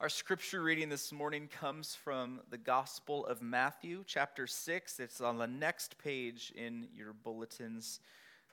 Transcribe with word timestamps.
Our 0.00 0.08
scripture 0.08 0.62
reading 0.62 0.90
this 0.90 1.10
morning 1.10 1.48
comes 1.48 1.96
from 1.96 2.38
the 2.50 2.56
Gospel 2.56 3.26
of 3.26 3.42
Matthew, 3.42 4.04
chapter 4.06 4.46
6. 4.46 5.00
It's 5.00 5.20
on 5.20 5.38
the 5.38 5.48
next 5.48 5.98
page 5.98 6.52
in 6.54 6.86
your 6.96 7.12
bulletins. 7.12 7.98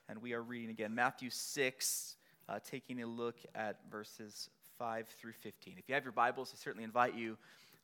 And 0.10 0.24
we 0.24 0.34
are 0.34 0.42
reading 0.42 0.72
again 0.72 0.96
Matthew 0.96 1.30
6, 1.30 2.16
uh, 2.50 2.58
taking 2.68 3.04
a 3.04 3.06
look 3.06 3.36
at 3.54 3.78
verses 3.92 4.50
5 4.80 5.08
through 5.08 5.34
15. 5.34 5.76
If 5.78 5.88
you 5.88 5.94
have 5.94 6.04
your 6.04 6.14
Bibles, 6.14 6.52
I 6.52 6.58
certainly 6.58 6.84
invite 6.84 7.14
you 7.14 7.38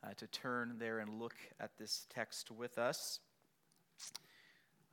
uh, 0.03 0.15
to 0.17 0.25
turn 0.25 0.77
there 0.79 0.97
and 0.97 1.21
look 1.21 1.35
at 1.59 1.69
this 1.77 2.07
text 2.09 2.49
with 2.49 2.79
us. 2.79 3.19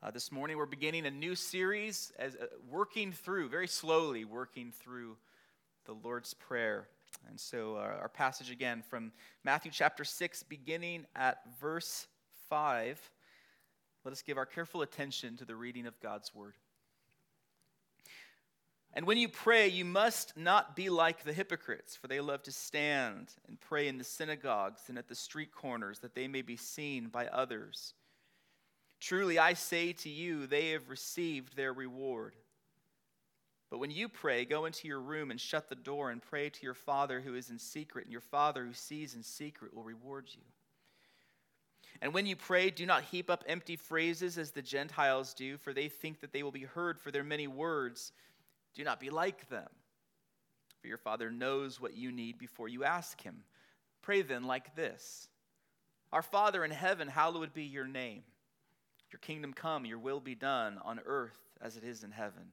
Uh, 0.03 0.11
this 0.11 0.31
morning, 0.31 0.59
we're 0.59 0.67
beginning 0.67 1.07
a 1.07 1.11
new 1.11 1.35
series, 1.35 2.13
as 2.19 2.35
uh, 2.35 2.45
working 2.71 3.13
through, 3.13 3.49
very 3.49 3.67
slowly 3.67 4.27
working 4.27 4.73
through 4.79 5.17
the 5.87 5.95
Lord's 5.95 6.35
Prayer. 6.35 6.87
And 7.29 7.39
so, 7.39 7.77
uh, 7.77 7.99
our 8.01 8.09
passage 8.09 8.51
again 8.51 8.83
from 8.89 9.13
Matthew 9.45 9.71
chapter 9.71 10.05
6, 10.05 10.43
beginning 10.45 11.07
at 11.15 11.39
verse 11.61 12.07
5. 12.49 13.11
Let 14.05 14.13
us 14.13 14.23
give 14.23 14.39
our 14.39 14.47
careful 14.47 14.83
attention 14.83 15.37
to 15.37 15.45
the 15.45 15.57
reading 15.57 15.87
of 15.87 16.01
God's 16.01 16.35
word. 16.35 16.55
And 18.95 19.07
when 19.07 19.19
you 19.19 19.29
pray, 19.29 19.69
you 19.69 19.85
must 19.85 20.37
not 20.37 20.75
be 20.75 20.89
like 20.89 21.23
the 21.23 21.33
hypocrites, 21.33 21.95
for 21.95 22.09
they 22.09 22.21
love 22.21 22.43
to 22.45 22.53
stand 22.53 23.29
and 23.47 23.61
pray 23.61 23.87
in 23.87 23.99
the 23.99 24.05
synagogues 24.05 24.83
and 24.89 24.99
at 24.99 25.09
the 25.09 25.15
street 25.15 25.53
corners, 25.55 25.99
that 26.01 26.15
they 26.15 26.27
may 26.27 26.43
be 26.43 26.57
seen 26.57 27.09
by 27.09 27.27
others. 27.27 27.95
Truly, 29.01 29.39
I 29.39 29.53
say 29.53 29.93
to 29.93 30.09
you, 30.09 30.47
they 30.47 30.71
have 30.71 30.89
received 30.89 31.55
their 31.55 31.73
reward. 31.73 32.35
But 33.71 33.79
when 33.79 33.91
you 33.91 34.09
pray, 34.09 34.45
go 34.45 34.65
into 34.65 34.89
your 34.89 35.01
room 35.01 35.31
and 35.31 35.41
shut 35.41 35.69
the 35.69 35.75
door 35.75 36.11
and 36.11 36.23
pray 36.23 36.49
to 36.49 36.63
your 36.63 36.75
Father 36.75 37.21
who 37.21 37.35
is 37.35 37.51
in 37.51 37.59
secret, 37.59 38.05
and 38.05 38.13
your 38.13 38.23
Father 38.23 38.65
who 38.65 38.73
sees 38.73 39.15
in 39.15 39.23
secret 39.23 39.75
will 39.75 39.83
reward 39.83 40.29
you. 40.33 40.43
And 42.01 42.15
when 42.15 42.27
you 42.27 42.37
pray, 42.37 42.71
do 42.71 42.87
not 42.87 43.05
heap 43.05 43.29
up 43.29 43.45
empty 43.47 43.77
phrases 43.77 44.39
as 44.39 44.53
the 44.53 44.63
Gentiles 44.63 45.35
do, 45.35 45.59
for 45.59 45.73
they 45.73 45.89
think 45.89 46.21
that 46.21 46.33
they 46.33 46.43
will 46.43 46.53
be 46.53 46.63
heard 46.63 46.99
for 46.99 47.11
their 47.11 47.25
many 47.25 47.47
words. 47.47 48.13
Do 48.75 48.85
not 48.85 49.01
be 49.01 49.11
like 49.11 49.49
them, 49.49 49.69
for 50.81 50.87
your 50.87 50.99
Father 50.99 51.31
knows 51.31 51.81
what 51.81 51.97
you 51.97 52.13
need 52.13 52.39
before 52.39 52.69
you 52.69 52.85
ask 52.85 53.21
Him. 53.21 53.43
Pray 54.01 54.23
then 54.23 54.45
like 54.45 54.77
this 54.77 55.29
Our 56.13 56.23
Father 56.23 56.65
in 56.65 56.71
heaven, 56.71 57.09
hallowed 57.09 57.53
be 57.53 57.65
your 57.65 57.87
name. 57.87 58.23
Your 59.11 59.21
kingdom 59.21 59.53
come, 59.53 59.85
your 59.85 59.99
will 59.99 60.21
be 60.21 60.35
done 60.35 60.79
on 60.85 61.01
earth 61.05 61.39
as 61.61 61.77
it 61.77 61.85
is 61.85 62.05
in 62.05 62.13
heaven. 62.13 62.53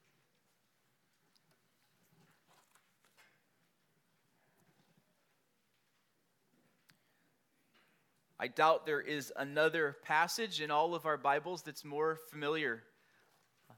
I 8.41 8.47
doubt 8.47 8.87
there 8.87 8.99
is 8.99 9.31
another 9.37 9.97
passage 10.03 10.61
in 10.61 10.71
all 10.71 10.95
of 10.95 11.05
our 11.05 11.15
Bibles 11.15 11.61
that's 11.61 11.85
more 11.85 12.17
familiar 12.31 12.81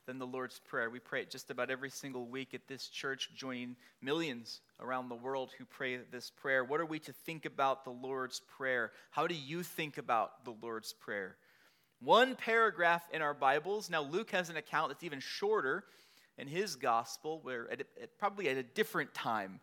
than 0.06 0.20
the 0.20 0.26
Lord's 0.26 0.58
Prayer. 0.58 0.90
We 0.90 1.00
pray 1.00 1.22
it 1.22 1.30
just 1.30 1.52
about 1.52 1.70
every 1.70 1.90
single 1.90 2.28
week 2.28 2.54
at 2.54 2.66
this 2.66 2.88
church, 2.88 3.32
joining 3.36 3.76
millions 4.02 4.62
around 4.80 5.10
the 5.10 5.16
world 5.16 5.52
who 5.58 5.66
pray 5.66 5.98
this 6.10 6.30
prayer. 6.30 6.64
What 6.64 6.80
are 6.80 6.86
we 6.86 7.00
to 7.00 7.12
think 7.12 7.44
about 7.44 7.84
the 7.84 7.92
Lord's 7.92 8.40
Prayer? 8.40 8.94
How 9.12 9.28
do 9.28 9.36
you 9.36 9.64
think 9.64 9.98
about 9.98 10.46
the 10.46 10.56
Lord's 10.62 10.94
Prayer? 10.94 11.36
One 12.00 12.38
paragraph 12.38 13.04
in 13.12 13.22
our 13.22 13.34
Bibles. 13.34 13.90
Now, 13.90 14.04
Luke 14.04 14.32
has 14.32 14.50
an 14.50 14.56
account 14.56 14.92
that's 14.92 15.04
even 15.04 15.20
shorter 15.20 15.84
in 16.38 16.48
his 16.48 16.78
gospel, 16.78 17.42
where 17.44 17.70
at, 17.70 17.82
at, 17.82 18.18
probably 18.18 18.48
at 18.48 18.56
a 18.56 18.64
different 18.64 19.14
time, 19.14 19.60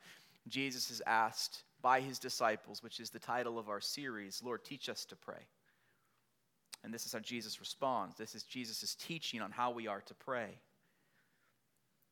Jesus 0.46 0.90
is 0.90 1.00
asked 1.06 1.62
by 1.82 2.00
his 2.00 2.18
disciples, 2.18 2.82
which 2.82 3.00
is 3.00 3.10
the 3.10 3.18
title 3.18 3.58
of 3.58 3.68
our 3.68 3.80
series, 3.80 4.42
Lord, 4.44 4.64
teach 4.64 4.88
us 4.88 5.04
to 5.06 5.16
pray. 5.16 5.46
And 6.82 6.92
this 6.94 7.06
is 7.06 7.12
how 7.12 7.18
Jesus 7.18 7.60
responds. 7.60 8.16
This 8.16 8.34
is 8.34 8.42
Jesus' 8.44 8.94
teaching 8.94 9.42
on 9.42 9.50
how 9.50 9.70
we 9.70 9.86
are 9.86 10.00
to 10.02 10.14
pray. 10.14 10.60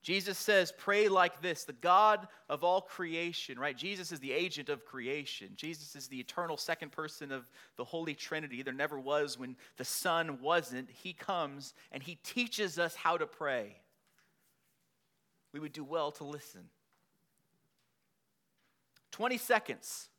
Jesus 0.03 0.39
says, 0.39 0.73
Pray 0.79 1.09
like 1.09 1.43
this 1.43 1.65
the 1.65 1.73
God 1.73 2.29
of 2.49 2.63
all 2.63 2.81
creation, 2.81 3.59
right? 3.59 3.77
Jesus 3.77 4.13
is 4.13 4.21
the 4.21 4.33
agent 4.33 4.69
of 4.69 4.85
creation. 4.85 5.51
Jesus 5.57 5.97
is 5.97 6.09
the 6.09 6.21
eternal 6.21 6.57
second 6.57 6.93
person 6.93 7.33
of 7.33 7.49
the 7.77 7.85
Holy 7.85 8.15
Trinity. 8.15 8.63
There 8.63 8.73
never 8.73 8.99
was 8.99 9.39
when 9.39 9.57
the 9.77 9.85
Son 9.85 10.41
wasn't. 10.41 10.89
He 10.91 11.13
comes 11.13 11.75
and 11.91 12.03
He 12.03 12.17
teaches 12.17 12.79
us 12.79 12.95
how 12.95 13.17
to 13.17 13.27
pray. 13.27 13.77
We 15.53 15.61
would 15.61 15.73
do 15.73 15.85
well 15.85 16.13
to 16.13 16.25
listen. 16.25 16.69
20 19.19 19.37
seconds. 19.37 20.11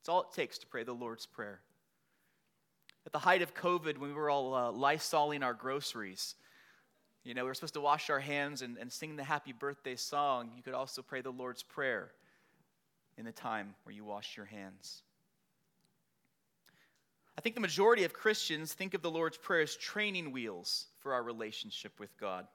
That's 0.00 0.08
all 0.08 0.22
it 0.22 0.32
takes 0.34 0.56
to 0.58 0.66
pray 0.66 0.84
the 0.84 0.94
Lord's 0.94 1.26
Prayer. 1.26 1.60
At 3.04 3.12
the 3.12 3.18
height 3.18 3.42
of 3.42 3.54
COVID, 3.54 3.98
when 3.98 4.08
we 4.08 4.14
were 4.14 4.30
all 4.30 4.54
uh, 4.54 4.72
lysoling 4.72 5.44
our 5.44 5.52
groceries, 5.52 6.34
you 7.24 7.34
know, 7.34 7.42
we 7.42 7.48
were 7.48 7.54
supposed 7.54 7.74
to 7.74 7.82
wash 7.82 8.08
our 8.08 8.18
hands 8.18 8.62
and, 8.62 8.78
and 8.78 8.90
sing 8.90 9.16
the 9.16 9.22
happy 9.22 9.52
birthday 9.52 9.96
song. 9.96 10.50
You 10.56 10.62
could 10.62 10.72
also 10.72 11.02
pray 11.02 11.20
the 11.20 11.30
Lord's 11.30 11.62
Prayer 11.62 12.10
in 13.18 13.26
the 13.26 13.32
time 13.32 13.74
where 13.82 13.94
you 13.94 14.02
wash 14.02 14.34
your 14.34 14.46
hands. 14.46 15.02
I 17.36 17.42
think 17.42 17.54
the 17.54 17.60
majority 17.60 18.04
of 18.04 18.14
Christians 18.14 18.72
think 18.72 18.94
of 18.94 19.02
the 19.02 19.10
Lord's 19.10 19.36
Prayer 19.36 19.60
as 19.60 19.76
training 19.76 20.32
wheels 20.32 20.86
for 21.00 21.12
our 21.12 21.22
relationship 21.22 22.00
with 22.00 22.16
God. 22.18 22.46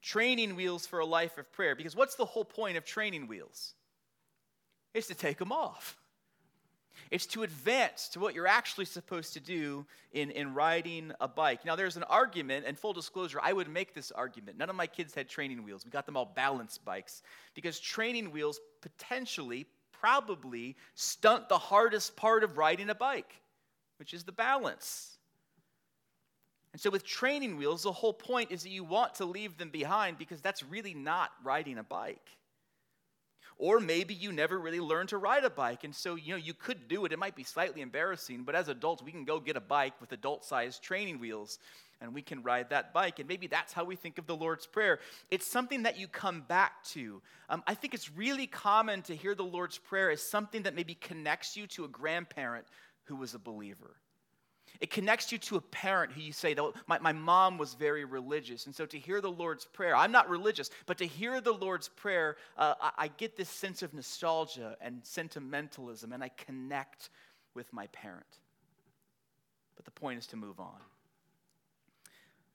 Training 0.00 0.54
wheels 0.54 0.86
for 0.86 1.00
a 1.00 1.06
life 1.06 1.38
of 1.38 1.50
prayer. 1.50 1.74
Because 1.74 1.96
what's 1.96 2.14
the 2.14 2.24
whole 2.24 2.44
point 2.44 2.76
of 2.76 2.84
training 2.84 3.26
wheels? 3.26 3.74
Is 4.98 5.06
to 5.06 5.14
take 5.14 5.38
them 5.38 5.52
off. 5.52 5.96
It's 7.10 7.26
to 7.26 7.42
advance 7.42 8.08
to 8.10 8.20
what 8.20 8.34
you're 8.34 8.46
actually 8.46 8.84
supposed 8.84 9.32
to 9.34 9.40
do 9.40 9.86
in, 10.12 10.30
in 10.30 10.54
riding 10.54 11.12
a 11.20 11.28
bike. 11.28 11.64
Now, 11.64 11.74
there's 11.74 11.96
an 11.96 12.02
argument, 12.04 12.66
and 12.66 12.78
full 12.78 12.92
disclosure, 12.92 13.40
I 13.42 13.52
would 13.52 13.68
make 13.68 13.94
this 13.94 14.10
argument. 14.10 14.58
None 14.58 14.68
of 14.68 14.76
my 14.76 14.86
kids 14.86 15.14
had 15.14 15.28
training 15.28 15.62
wheels. 15.64 15.84
We 15.84 15.90
got 15.90 16.06
them 16.06 16.16
all 16.16 16.26
balance 16.26 16.76
bikes 16.76 17.22
because 17.54 17.80
training 17.80 18.30
wheels 18.30 18.60
potentially, 18.82 19.66
probably, 19.92 20.76
stunt 20.94 21.48
the 21.48 21.58
hardest 21.58 22.16
part 22.16 22.44
of 22.44 22.58
riding 22.58 22.90
a 22.90 22.94
bike, 22.94 23.40
which 23.98 24.12
is 24.12 24.24
the 24.24 24.32
balance. 24.32 25.18
And 26.72 26.80
so, 26.80 26.90
with 26.90 27.06
training 27.06 27.56
wheels, 27.56 27.84
the 27.84 27.92
whole 27.92 28.12
point 28.12 28.52
is 28.52 28.62
that 28.64 28.70
you 28.70 28.84
want 28.84 29.14
to 29.16 29.24
leave 29.24 29.56
them 29.56 29.70
behind 29.70 30.18
because 30.18 30.42
that's 30.42 30.62
really 30.62 30.92
not 30.92 31.30
riding 31.42 31.78
a 31.78 31.82
bike. 31.82 32.37
Or 33.58 33.80
maybe 33.80 34.14
you 34.14 34.30
never 34.30 34.58
really 34.58 34.80
learned 34.80 35.08
to 35.08 35.18
ride 35.18 35.44
a 35.44 35.50
bike. 35.50 35.82
And 35.82 35.94
so, 35.94 36.14
you 36.14 36.30
know, 36.32 36.36
you 36.36 36.54
could 36.54 36.86
do 36.86 37.04
it. 37.04 37.12
It 37.12 37.18
might 37.18 37.34
be 37.34 37.42
slightly 37.42 37.80
embarrassing, 37.80 38.44
but 38.44 38.54
as 38.54 38.68
adults, 38.68 39.02
we 39.02 39.10
can 39.10 39.24
go 39.24 39.40
get 39.40 39.56
a 39.56 39.60
bike 39.60 40.00
with 40.00 40.12
adult 40.12 40.44
sized 40.44 40.82
training 40.82 41.18
wheels 41.18 41.58
and 42.00 42.14
we 42.14 42.22
can 42.22 42.42
ride 42.42 42.70
that 42.70 42.92
bike. 42.92 43.18
And 43.18 43.28
maybe 43.28 43.48
that's 43.48 43.72
how 43.72 43.84
we 43.84 43.96
think 43.96 44.18
of 44.18 44.26
the 44.26 44.36
Lord's 44.36 44.66
Prayer. 44.66 45.00
It's 45.30 45.46
something 45.46 45.82
that 45.82 45.98
you 45.98 46.06
come 46.06 46.42
back 46.42 46.84
to. 46.90 47.20
Um, 47.48 47.62
I 47.66 47.74
think 47.74 47.94
it's 47.94 48.10
really 48.10 48.46
common 48.46 49.02
to 49.02 49.16
hear 49.16 49.34
the 49.34 49.42
Lord's 49.44 49.78
Prayer 49.78 50.10
as 50.10 50.22
something 50.22 50.62
that 50.62 50.76
maybe 50.76 50.94
connects 50.94 51.56
you 51.56 51.66
to 51.68 51.84
a 51.84 51.88
grandparent 51.88 52.66
who 53.04 53.16
was 53.16 53.34
a 53.34 53.38
believer. 53.38 53.96
It 54.80 54.90
connects 54.90 55.32
you 55.32 55.38
to 55.38 55.56
a 55.56 55.60
parent 55.60 56.12
who 56.12 56.20
you 56.20 56.32
say, 56.32 56.54
my, 56.86 57.00
my 57.00 57.12
mom 57.12 57.58
was 57.58 57.74
very 57.74 58.04
religious. 58.04 58.66
And 58.66 58.74
so 58.74 58.86
to 58.86 58.98
hear 58.98 59.20
the 59.20 59.30
Lord's 59.30 59.64
Prayer, 59.64 59.96
I'm 59.96 60.12
not 60.12 60.28
religious, 60.28 60.70
but 60.86 60.98
to 60.98 61.06
hear 61.06 61.40
the 61.40 61.52
Lord's 61.52 61.88
Prayer, 61.88 62.36
uh, 62.56 62.74
I, 62.80 62.90
I 62.96 63.08
get 63.08 63.36
this 63.36 63.48
sense 63.48 63.82
of 63.82 63.92
nostalgia 63.92 64.76
and 64.80 65.00
sentimentalism, 65.02 66.12
and 66.12 66.22
I 66.22 66.28
connect 66.28 67.10
with 67.54 67.72
my 67.72 67.88
parent. 67.88 68.38
But 69.74 69.84
the 69.84 69.90
point 69.90 70.20
is 70.20 70.26
to 70.28 70.36
move 70.36 70.60
on. 70.60 70.78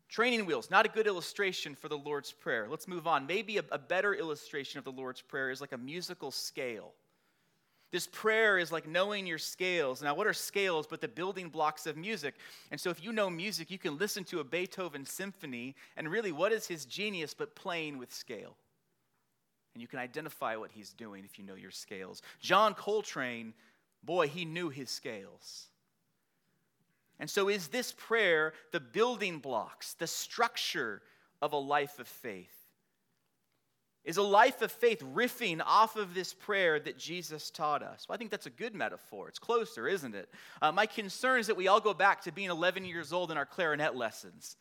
Training 0.07 0.45
wheels, 0.45 0.69
not 0.71 0.85
a 0.85 0.89
good 0.89 1.07
illustration 1.07 1.75
for 1.75 1.89
the 1.89 1.97
Lord's 1.97 2.31
Prayer. 2.31 2.67
Let's 2.69 2.87
move 2.87 3.05
on. 3.05 3.27
Maybe 3.27 3.57
a, 3.57 3.63
a 3.71 3.79
better 3.79 4.13
illustration 4.13 4.77
of 4.77 4.85
the 4.85 4.91
Lord's 4.91 5.21
Prayer 5.21 5.49
is 5.49 5.59
like 5.59 5.73
a 5.73 5.77
musical 5.77 6.31
scale. 6.31 6.93
This 7.93 8.07
prayer 8.07 8.57
is 8.57 8.71
like 8.71 8.87
knowing 8.87 9.27
your 9.27 9.37
scales. 9.37 10.01
Now, 10.01 10.15
what 10.15 10.25
are 10.25 10.33
scales 10.33 10.87
but 10.87 10.99
the 10.99 11.07
building 11.07 11.49
blocks 11.49 11.85
of 11.85 11.95
music? 11.95 12.33
And 12.71 12.81
so, 12.81 12.89
if 12.89 13.03
you 13.03 13.13
know 13.13 13.29
music, 13.29 13.69
you 13.69 13.77
can 13.77 13.99
listen 13.99 14.23
to 14.25 14.39
a 14.39 14.43
Beethoven 14.43 15.05
symphony, 15.05 15.75
and 15.95 16.09
really, 16.09 16.31
what 16.31 16.51
is 16.51 16.65
his 16.65 16.85
genius 16.85 17.35
but 17.35 17.53
playing 17.53 17.99
with 17.99 18.11
scale? 18.11 18.57
And 19.75 19.81
you 19.83 19.87
can 19.87 19.99
identify 19.99 20.55
what 20.55 20.71
he's 20.71 20.91
doing 20.91 21.23
if 21.23 21.37
you 21.37 21.45
know 21.45 21.53
your 21.53 21.69
scales. 21.69 22.23
John 22.39 22.73
Coltrane, 22.73 23.53
boy, 24.01 24.27
he 24.27 24.43
knew 24.43 24.69
his 24.69 24.89
scales. 24.89 25.67
And 27.19 27.29
so, 27.29 27.47
is 27.47 27.67
this 27.67 27.93
prayer 27.95 28.53
the 28.71 28.79
building 28.79 29.37
blocks, 29.37 29.93
the 29.93 30.07
structure 30.07 31.03
of 31.43 31.53
a 31.53 31.57
life 31.57 31.99
of 31.99 32.07
faith? 32.07 32.62
Is 34.05 34.17
a 34.17 34.21
life 34.21 34.61
of 34.61 34.71
faith 34.71 35.01
riffing 35.15 35.61
off 35.65 35.95
of 35.95 36.13
this 36.13 36.33
prayer 36.33 36.77
that 36.79 36.97
Jesus 36.97 37.49
taught 37.49 37.81
us? 37.81 38.05
Well, 38.07 38.15
I 38.15 38.17
think 38.17 38.31
that's 38.31 38.47
a 38.47 38.49
good 38.49 38.75
metaphor. 38.75 39.29
It's 39.29 39.39
closer, 39.39 39.87
isn't 39.87 40.13
it? 40.13 40.29
Uh, 40.61 40.73
my 40.73 40.85
concern 40.85 41.39
is 41.39 41.47
that 41.47 41.55
we 41.55 41.69
all 41.69 41.79
go 41.79 41.93
back 41.93 42.21
to 42.23 42.31
being 42.33 42.49
11 42.49 42.83
years 42.83 43.13
old 43.13 43.31
in 43.31 43.37
our 43.37 43.45
clarinet 43.45 43.95
lessons 43.95 44.57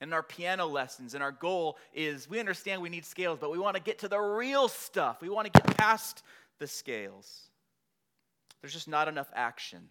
and 0.00 0.14
our 0.14 0.22
piano 0.22 0.66
lessons, 0.66 1.14
and 1.14 1.22
our 1.22 1.32
goal 1.32 1.78
is 1.92 2.28
we 2.28 2.38
understand 2.38 2.82
we 2.82 2.88
need 2.88 3.04
scales, 3.04 3.38
but 3.40 3.50
we 3.50 3.58
want 3.58 3.76
to 3.76 3.82
get 3.82 4.00
to 4.00 4.08
the 4.08 4.18
real 4.18 4.68
stuff. 4.68 5.22
We 5.22 5.28
want 5.28 5.52
to 5.52 5.60
get 5.60 5.76
past 5.76 6.22
the 6.58 6.66
scales. 6.66 7.48
There's 8.60 8.72
just 8.72 8.88
not 8.88 9.08
enough 9.08 9.30
action. 9.34 9.88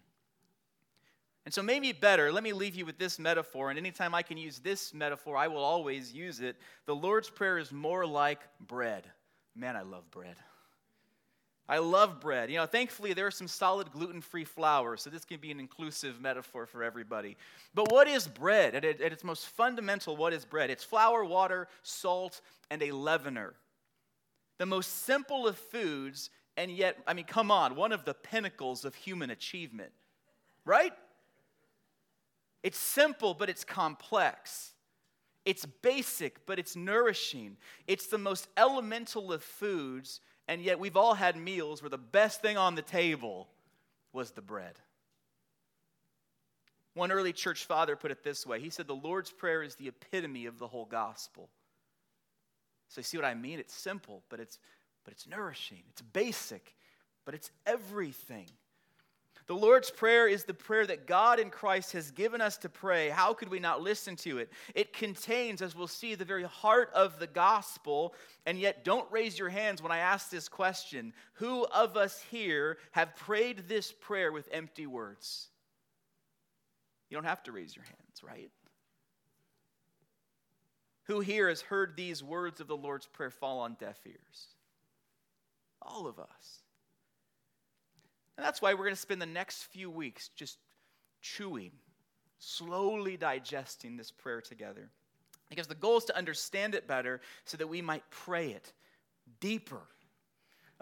And 1.44 1.52
so, 1.52 1.62
maybe 1.62 1.92
better, 1.92 2.32
let 2.32 2.42
me 2.42 2.52
leave 2.52 2.74
you 2.74 2.86
with 2.86 2.98
this 2.98 3.18
metaphor. 3.18 3.68
And 3.70 3.78
anytime 3.78 4.14
I 4.14 4.22
can 4.22 4.38
use 4.38 4.60
this 4.60 4.94
metaphor, 4.94 5.36
I 5.36 5.48
will 5.48 5.62
always 5.62 6.12
use 6.12 6.40
it. 6.40 6.56
The 6.86 6.94
Lord's 6.94 7.28
Prayer 7.28 7.58
is 7.58 7.70
more 7.70 8.06
like 8.06 8.40
bread. 8.60 9.04
Man, 9.54 9.76
I 9.76 9.82
love 9.82 10.10
bread. 10.10 10.36
I 11.68 11.78
love 11.78 12.20
bread. 12.20 12.50
You 12.50 12.58
know, 12.58 12.66
thankfully, 12.66 13.14
there 13.14 13.26
are 13.26 13.30
some 13.30 13.48
solid 13.48 13.90
gluten 13.90 14.20
free 14.20 14.44
flour, 14.44 14.96
so 14.96 15.08
this 15.08 15.24
can 15.24 15.38
be 15.38 15.50
an 15.50 15.60
inclusive 15.60 16.20
metaphor 16.20 16.66
for 16.66 16.82
everybody. 16.82 17.36
But 17.74 17.90
what 17.90 18.06
is 18.06 18.26
bread? 18.26 18.74
At, 18.74 18.84
at 18.84 19.12
its 19.12 19.24
most 19.24 19.46
fundamental, 19.48 20.16
what 20.16 20.34
is 20.34 20.44
bread? 20.44 20.70
It's 20.70 20.84
flour, 20.84 21.24
water, 21.24 21.68
salt, 21.82 22.42
and 22.70 22.82
a 22.82 22.90
leavener. 22.90 23.52
The 24.58 24.66
most 24.66 25.04
simple 25.04 25.46
of 25.46 25.56
foods, 25.56 26.28
and 26.56 26.70
yet, 26.70 26.98
I 27.06 27.14
mean, 27.14 27.24
come 27.24 27.50
on, 27.50 27.76
one 27.76 27.92
of 27.92 28.04
the 28.04 28.14
pinnacles 28.14 28.84
of 28.84 28.94
human 28.94 29.30
achievement, 29.30 29.92
right? 30.66 30.92
It's 32.64 32.78
simple, 32.78 33.34
but 33.34 33.50
it's 33.50 33.62
complex. 33.62 34.72
It's 35.44 35.66
basic, 35.66 36.46
but 36.46 36.58
it's 36.58 36.74
nourishing. 36.74 37.58
It's 37.86 38.06
the 38.06 38.16
most 38.16 38.48
elemental 38.56 39.34
of 39.34 39.42
foods, 39.42 40.20
and 40.48 40.62
yet 40.62 40.80
we've 40.80 40.96
all 40.96 41.12
had 41.12 41.36
meals 41.36 41.82
where 41.82 41.90
the 41.90 41.98
best 41.98 42.40
thing 42.40 42.56
on 42.56 42.74
the 42.74 42.82
table 42.82 43.48
was 44.14 44.30
the 44.30 44.40
bread. 44.40 44.78
One 46.94 47.12
early 47.12 47.34
church 47.34 47.66
father 47.66 47.96
put 47.96 48.10
it 48.10 48.24
this 48.24 48.46
way 48.46 48.60
he 48.60 48.70
said, 48.70 48.86
The 48.86 48.94
Lord's 48.94 49.30
Prayer 49.30 49.62
is 49.62 49.74
the 49.74 49.88
epitome 49.88 50.46
of 50.46 50.58
the 50.58 50.68
whole 50.68 50.86
gospel. 50.86 51.50
So, 52.88 53.00
you 53.00 53.04
see 53.04 53.18
what 53.18 53.26
I 53.26 53.34
mean? 53.34 53.58
It's 53.58 53.74
simple, 53.74 54.22
but 54.30 54.40
it's, 54.40 54.58
but 55.04 55.12
it's 55.12 55.26
nourishing. 55.26 55.82
It's 55.90 56.00
basic, 56.00 56.74
but 57.26 57.34
it's 57.34 57.50
everything. 57.66 58.46
The 59.46 59.54
Lord's 59.54 59.90
Prayer 59.90 60.26
is 60.26 60.44
the 60.44 60.54
prayer 60.54 60.86
that 60.86 61.06
God 61.06 61.38
in 61.38 61.50
Christ 61.50 61.92
has 61.92 62.10
given 62.10 62.40
us 62.40 62.56
to 62.58 62.70
pray. 62.70 63.10
How 63.10 63.34
could 63.34 63.50
we 63.50 63.58
not 63.58 63.82
listen 63.82 64.16
to 64.16 64.38
it? 64.38 64.50
It 64.74 64.94
contains, 64.94 65.60
as 65.60 65.76
we'll 65.76 65.86
see, 65.86 66.14
the 66.14 66.24
very 66.24 66.44
heart 66.44 66.90
of 66.94 67.18
the 67.18 67.26
gospel. 67.26 68.14
And 68.46 68.58
yet, 68.58 68.84
don't 68.84 69.10
raise 69.12 69.38
your 69.38 69.50
hands 69.50 69.82
when 69.82 69.92
I 69.92 69.98
ask 69.98 70.30
this 70.30 70.48
question 70.48 71.12
Who 71.34 71.66
of 71.66 71.96
us 71.96 72.22
here 72.30 72.78
have 72.92 73.16
prayed 73.16 73.68
this 73.68 73.92
prayer 73.92 74.32
with 74.32 74.48
empty 74.50 74.86
words? 74.86 75.48
You 77.10 77.16
don't 77.18 77.24
have 77.24 77.42
to 77.42 77.52
raise 77.52 77.76
your 77.76 77.84
hands, 77.84 78.22
right? 78.22 78.50
Who 81.04 81.20
here 81.20 81.50
has 81.50 81.60
heard 81.60 81.96
these 81.96 82.22
words 82.22 82.60
of 82.60 82.66
the 82.66 82.76
Lord's 82.76 83.06
Prayer 83.06 83.30
fall 83.30 83.60
on 83.60 83.76
deaf 83.78 83.98
ears? 84.06 84.48
All 85.82 86.06
of 86.06 86.18
us. 86.18 86.63
And 88.36 88.44
that's 88.44 88.60
why 88.60 88.74
we're 88.74 88.84
going 88.84 88.94
to 88.94 89.00
spend 89.00 89.22
the 89.22 89.26
next 89.26 89.64
few 89.64 89.90
weeks 89.90 90.30
just 90.34 90.58
chewing, 91.22 91.72
slowly 92.38 93.16
digesting 93.16 93.96
this 93.96 94.10
prayer 94.10 94.40
together. 94.40 94.90
Because 95.50 95.66
the 95.66 95.74
goal 95.74 95.98
is 95.98 96.04
to 96.06 96.16
understand 96.16 96.74
it 96.74 96.88
better 96.88 97.20
so 97.44 97.56
that 97.56 97.68
we 97.68 97.80
might 97.80 98.02
pray 98.10 98.50
it 98.50 98.72
deeper 99.40 99.82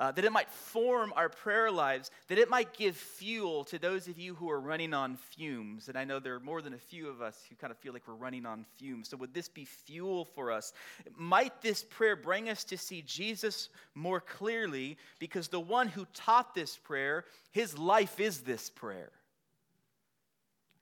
uh, 0.02 0.10
that 0.10 0.24
it 0.24 0.32
might 0.32 0.50
form 0.50 1.12
our 1.14 1.28
prayer 1.28 1.70
lives, 1.70 2.10
that 2.26 2.36
it 2.36 2.50
might 2.50 2.76
give 2.76 2.96
fuel 2.96 3.62
to 3.62 3.78
those 3.78 4.08
of 4.08 4.18
you 4.18 4.34
who 4.34 4.50
are 4.50 4.58
running 4.58 4.92
on 4.92 5.14
fumes. 5.14 5.88
And 5.88 5.96
I 5.96 6.02
know 6.02 6.18
there 6.18 6.34
are 6.34 6.40
more 6.40 6.60
than 6.60 6.74
a 6.74 6.78
few 6.78 7.08
of 7.08 7.22
us 7.22 7.40
who 7.48 7.54
kind 7.54 7.70
of 7.70 7.78
feel 7.78 7.92
like 7.92 8.02
we're 8.08 8.14
running 8.14 8.44
on 8.44 8.66
fumes. 8.78 9.10
So, 9.10 9.16
would 9.18 9.32
this 9.32 9.48
be 9.48 9.64
fuel 9.64 10.24
for 10.24 10.50
us? 10.50 10.72
Might 11.14 11.62
this 11.62 11.84
prayer 11.84 12.16
bring 12.16 12.48
us 12.48 12.64
to 12.64 12.76
see 12.76 13.02
Jesus 13.02 13.68
more 13.94 14.20
clearly? 14.20 14.96
Because 15.20 15.46
the 15.46 15.60
one 15.60 15.86
who 15.86 16.04
taught 16.14 16.52
this 16.52 16.76
prayer, 16.76 17.24
his 17.52 17.78
life 17.78 18.18
is 18.18 18.40
this 18.40 18.70
prayer. 18.70 19.12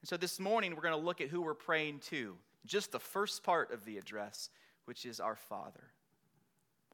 And 0.00 0.08
so, 0.08 0.16
this 0.16 0.40
morning, 0.40 0.74
we're 0.74 0.80
going 0.80 0.98
to 0.98 1.06
look 1.06 1.20
at 1.20 1.28
who 1.28 1.42
we're 1.42 1.52
praying 1.52 1.98
to. 2.08 2.38
Just 2.64 2.90
the 2.90 2.98
first 2.98 3.44
part 3.44 3.70
of 3.70 3.84
the 3.84 3.98
address, 3.98 4.48
which 4.86 5.04
is 5.04 5.20
our 5.20 5.36
Father. 5.36 5.90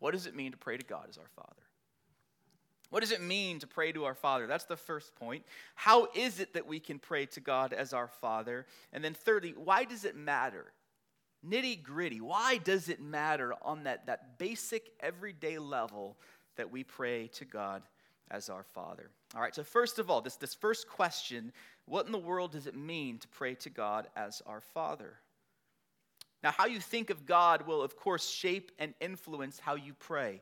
What 0.00 0.10
does 0.10 0.26
it 0.26 0.34
mean 0.34 0.50
to 0.50 0.58
pray 0.58 0.76
to 0.76 0.84
God 0.84 1.06
as 1.08 1.18
our 1.18 1.30
Father? 1.36 1.65
What 2.90 3.00
does 3.00 3.12
it 3.12 3.20
mean 3.20 3.58
to 3.60 3.66
pray 3.66 3.92
to 3.92 4.04
our 4.04 4.14
Father? 4.14 4.46
That's 4.46 4.64
the 4.64 4.76
first 4.76 5.14
point. 5.16 5.44
How 5.74 6.08
is 6.14 6.40
it 6.40 6.54
that 6.54 6.66
we 6.66 6.78
can 6.78 6.98
pray 6.98 7.26
to 7.26 7.40
God 7.40 7.72
as 7.72 7.92
our 7.92 8.08
Father? 8.08 8.66
And 8.92 9.04
then, 9.04 9.14
thirdly, 9.14 9.54
why 9.56 9.84
does 9.84 10.04
it 10.04 10.16
matter? 10.16 10.72
Nitty 11.46 11.82
gritty. 11.82 12.20
Why 12.20 12.58
does 12.58 12.88
it 12.88 13.00
matter 13.00 13.54
on 13.62 13.84
that, 13.84 14.06
that 14.06 14.38
basic, 14.38 14.90
everyday 15.00 15.58
level 15.58 16.16
that 16.56 16.70
we 16.70 16.84
pray 16.84 17.28
to 17.34 17.44
God 17.44 17.82
as 18.30 18.48
our 18.48 18.62
Father? 18.62 19.10
All 19.34 19.40
right, 19.40 19.54
so 19.54 19.64
first 19.64 19.98
of 19.98 20.10
all, 20.10 20.20
this, 20.20 20.36
this 20.36 20.54
first 20.54 20.88
question 20.88 21.52
what 21.86 22.06
in 22.06 22.12
the 22.12 22.18
world 22.18 22.52
does 22.52 22.66
it 22.66 22.76
mean 22.76 23.18
to 23.18 23.28
pray 23.28 23.54
to 23.56 23.70
God 23.70 24.08
as 24.16 24.42
our 24.46 24.60
Father? 24.60 25.14
Now, 26.42 26.50
how 26.50 26.66
you 26.66 26.80
think 26.80 27.10
of 27.10 27.26
God 27.26 27.66
will, 27.66 27.80
of 27.82 27.96
course, 27.96 28.28
shape 28.28 28.72
and 28.78 28.94
influence 29.00 29.58
how 29.58 29.74
you 29.76 29.94
pray. 29.94 30.40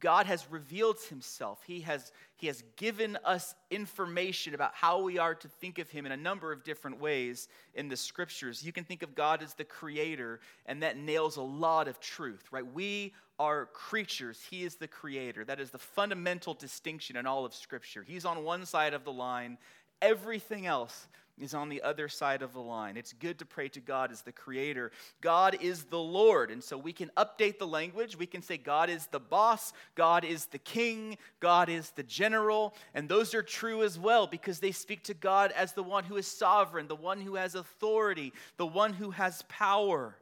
God 0.00 0.26
has 0.26 0.50
revealed 0.50 0.98
himself. 1.08 1.62
He 1.66 1.80
has, 1.80 2.10
he 2.36 2.46
has 2.46 2.64
given 2.76 3.18
us 3.24 3.54
information 3.70 4.54
about 4.54 4.74
how 4.74 5.02
we 5.02 5.18
are 5.18 5.34
to 5.34 5.48
think 5.48 5.78
of 5.78 5.90
him 5.90 6.06
in 6.06 6.12
a 6.12 6.16
number 6.16 6.52
of 6.52 6.64
different 6.64 7.00
ways 7.00 7.48
in 7.74 7.88
the 7.88 7.96
scriptures. 7.96 8.64
You 8.64 8.72
can 8.72 8.84
think 8.84 9.02
of 9.02 9.14
God 9.14 9.42
as 9.42 9.54
the 9.54 9.64
creator, 9.64 10.40
and 10.66 10.82
that 10.82 10.96
nails 10.96 11.36
a 11.36 11.42
lot 11.42 11.86
of 11.86 12.00
truth, 12.00 12.44
right? 12.50 12.66
We 12.66 13.14
are 13.38 13.66
creatures, 13.66 14.40
he 14.50 14.64
is 14.64 14.74
the 14.74 14.88
creator. 14.88 15.44
That 15.44 15.60
is 15.60 15.70
the 15.70 15.78
fundamental 15.78 16.54
distinction 16.54 17.16
in 17.16 17.26
all 17.26 17.44
of 17.44 17.54
scripture. 17.54 18.02
He's 18.02 18.24
on 18.24 18.44
one 18.44 18.66
side 18.66 18.92
of 18.94 19.04
the 19.04 19.12
line, 19.12 19.56
everything 20.02 20.66
else 20.66 21.06
is 21.40 21.54
on 21.54 21.68
the 21.68 21.82
other 21.82 22.08
side 22.08 22.42
of 22.42 22.52
the 22.52 22.60
line. 22.60 22.96
It's 22.96 23.12
good 23.12 23.38
to 23.38 23.46
pray 23.46 23.68
to 23.70 23.80
God 23.80 24.12
as 24.12 24.22
the 24.22 24.32
creator. 24.32 24.92
God 25.20 25.56
is 25.60 25.84
the 25.84 25.98
Lord. 25.98 26.50
And 26.50 26.62
so 26.62 26.76
we 26.76 26.92
can 26.92 27.10
update 27.16 27.58
the 27.58 27.66
language. 27.66 28.16
We 28.16 28.26
can 28.26 28.42
say 28.42 28.56
God 28.56 28.90
is 28.90 29.06
the 29.06 29.20
boss, 29.20 29.72
God 29.94 30.24
is 30.24 30.46
the 30.46 30.58
king, 30.58 31.18
God 31.40 31.68
is 31.68 31.90
the 31.90 32.02
general. 32.02 32.74
And 32.94 33.08
those 33.08 33.34
are 33.34 33.42
true 33.42 33.82
as 33.82 33.98
well 33.98 34.26
because 34.26 34.60
they 34.60 34.72
speak 34.72 35.04
to 35.04 35.14
God 35.14 35.52
as 35.52 35.72
the 35.72 35.82
one 35.82 36.04
who 36.04 36.16
is 36.16 36.26
sovereign, 36.26 36.88
the 36.88 36.94
one 36.94 37.20
who 37.20 37.36
has 37.36 37.54
authority, 37.54 38.32
the 38.56 38.66
one 38.66 38.92
who 38.92 39.10
has 39.10 39.42
power. 39.48 40.16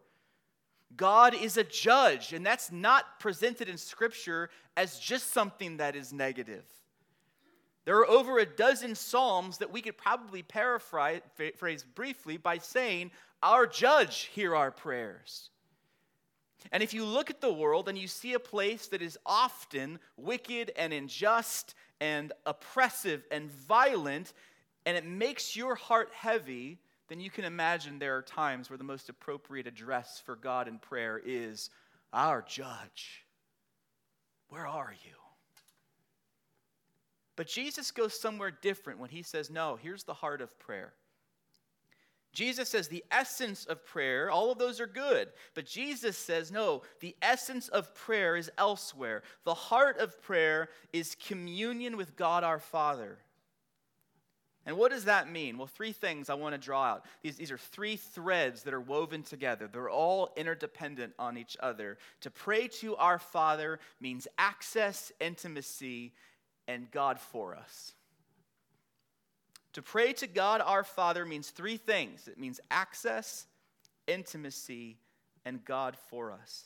God 0.97 1.35
is 1.35 1.57
a 1.57 1.65
judge, 1.65 2.33
and 2.33 2.45
that's 2.47 2.73
not 2.73 3.21
presented 3.21 3.69
in 3.69 3.77
Scripture 3.77 4.49
as 4.77 4.99
just 4.99 5.33
something 5.33 5.77
that 5.79 5.95
is 5.95 6.13
negative. 6.13 6.65
There 7.89 7.97
are 8.01 8.11
over 8.11 8.39
a 8.39 8.45
dozen 8.45 8.95
Psalms 8.95 9.57
that 9.57 9.73
we 9.73 9.81
could 9.81 9.97
probably 9.97 10.43
paraphrase 10.43 11.85
briefly 11.95 12.37
by 12.37 12.59
saying, 12.59 13.13
Our 13.43 13.67
judge, 13.67 14.25
hear 14.35 14.55
our 14.55 14.71
prayers. 14.71 15.49
And 16.71 16.83
if 16.83 16.93
you 16.93 17.07
look 17.07 17.31
at 17.31 17.41
the 17.41 17.51
world 17.51 17.89
and 17.89 17.97
you 17.97 18.07
see 18.07 18.35
a 18.35 18.39
place 18.39 18.89
that 18.89 19.01
is 19.01 19.17
often 19.25 20.01
wicked 20.19 20.71
and 20.77 20.93
unjust 20.93 21.75
and 21.99 22.31
oppressive 22.45 23.25
and 23.31 23.51
violent, 23.51 24.35
and 24.85 24.95
it 24.95 25.07
makes 25.07 25.57
your 25.57 25.75
heart 25.75 26.11
heavy, 26.13 26.77
then 27.09 27.21
you 27.21 27.31
can 27.31 27.47
imagine 27.47 27.99
there 27.99 28.19
are 28.19 28.23
times 28.23 28.69
where 28.69 28.77
the 28.77 28.85
most 28.85 29.09
appropriate 29.09 29.67
address 29.67 30.23
for 30.27 30.37
God 30.37 30.69
in 30.69 30.79
prayer 30.79 31.19
is, 31.25 31.71
Our 32.13 32.43
judge, 32.47 33.25
where 34.51 34.67
are 34.67 34.95
you? 35.07 35.18
But 37.39 37.47
Jesus 37.47 37.93
goes 37.93 38.19
somewhere 38.19 38.51
different 38.51 38.99
when 38.99 39.11
he 39.11 39.23
says, 39.23 39.49
No, 39.49 39.79
here's 39.81 40.03
the 40.03 40.13
heart 40.13 40.41
of 40.41 40.59
prayer. 40.59 40.93
Jesus 42.33 42.69
says 42.69 42.89
the 42.89 43.05
essence 43.13 43.65
of 43.65 43.87
prayer, 43.87 44.29
all 44.29 44.51
of 44.51 44.59
those 44.59 44.81
are 44.81 44.89
good. 44.89 45.29
But 45.55 45.67
Jesus 45.67 46.17
says, 46.17 46.53
no, 46.53 46.83
the 47.01 47.17
essence 47.23 47.69
of 47.69 47.95
prayer 47.95 48.37
is 48.37 48.51
elsewhere. 48.59 49.23
The 49.45 49.55
heart 49.55 49.99
of 49.99 50.21
prayer 50.21 50.69
is 50.93 51.17
communion 51.27 51.97
with 51.97 52.17
God 52.17 52.45
our 52.45 52.59
Father. 52.59 53.19
And 54.67 54.77
what 54.77 54.91
does 54.91 55.07
that 55.07 55.33
mean? 55.33 55.57
Well, 55.57 55.67
three 55.67 55.93
things 55.93 56.29
I 56.29 56.35
want 56.35 56.55
to 56.55 56.61
draw 56.61 56.85
out. 56.85 57.07
These, 57.23 57.37
these 57.39 57.51
are 57.51 57.57
three 57.57 57.97
threads 57.97 58.65
that 58.65 58.75
are 58.75 58.81
woven 58.81 59.23
together, 59.23 59.67
they're 59.67 59.89
all 59.89 60.31
interdependent 60.37 61.15
on 61.19 61.39
each 61.39 61.57
other. 61.61 61.97
To 62.21 62.31
pray 62.31 62.69
to 62.81 62.95
our 62.97 63.19
Father 63.19 63.81
means 63.99 64.29
access, 64.37 65.11
intimacy, 65.21 66.13
and 66.69 66.89
God 66.93 67.19
for 67.19 67.57
us. 67.57 67.95
To 69.73 69.83
pray 69.83 70.13
to 70.15 70.27
God 70.27 70.61
our 70.61 70.85
Father 70.85 71.25
means 71.25 71.51
three 71.51 71.77
things 71.77 72.29
it 72.29 72.39
means 72.39 72.61
access, 72.71 73.47
intimacy, 74.07 74.99
and 75.45 75.65
God 75.65 75.97
for 76.11 76.31
us. 76.31 76.65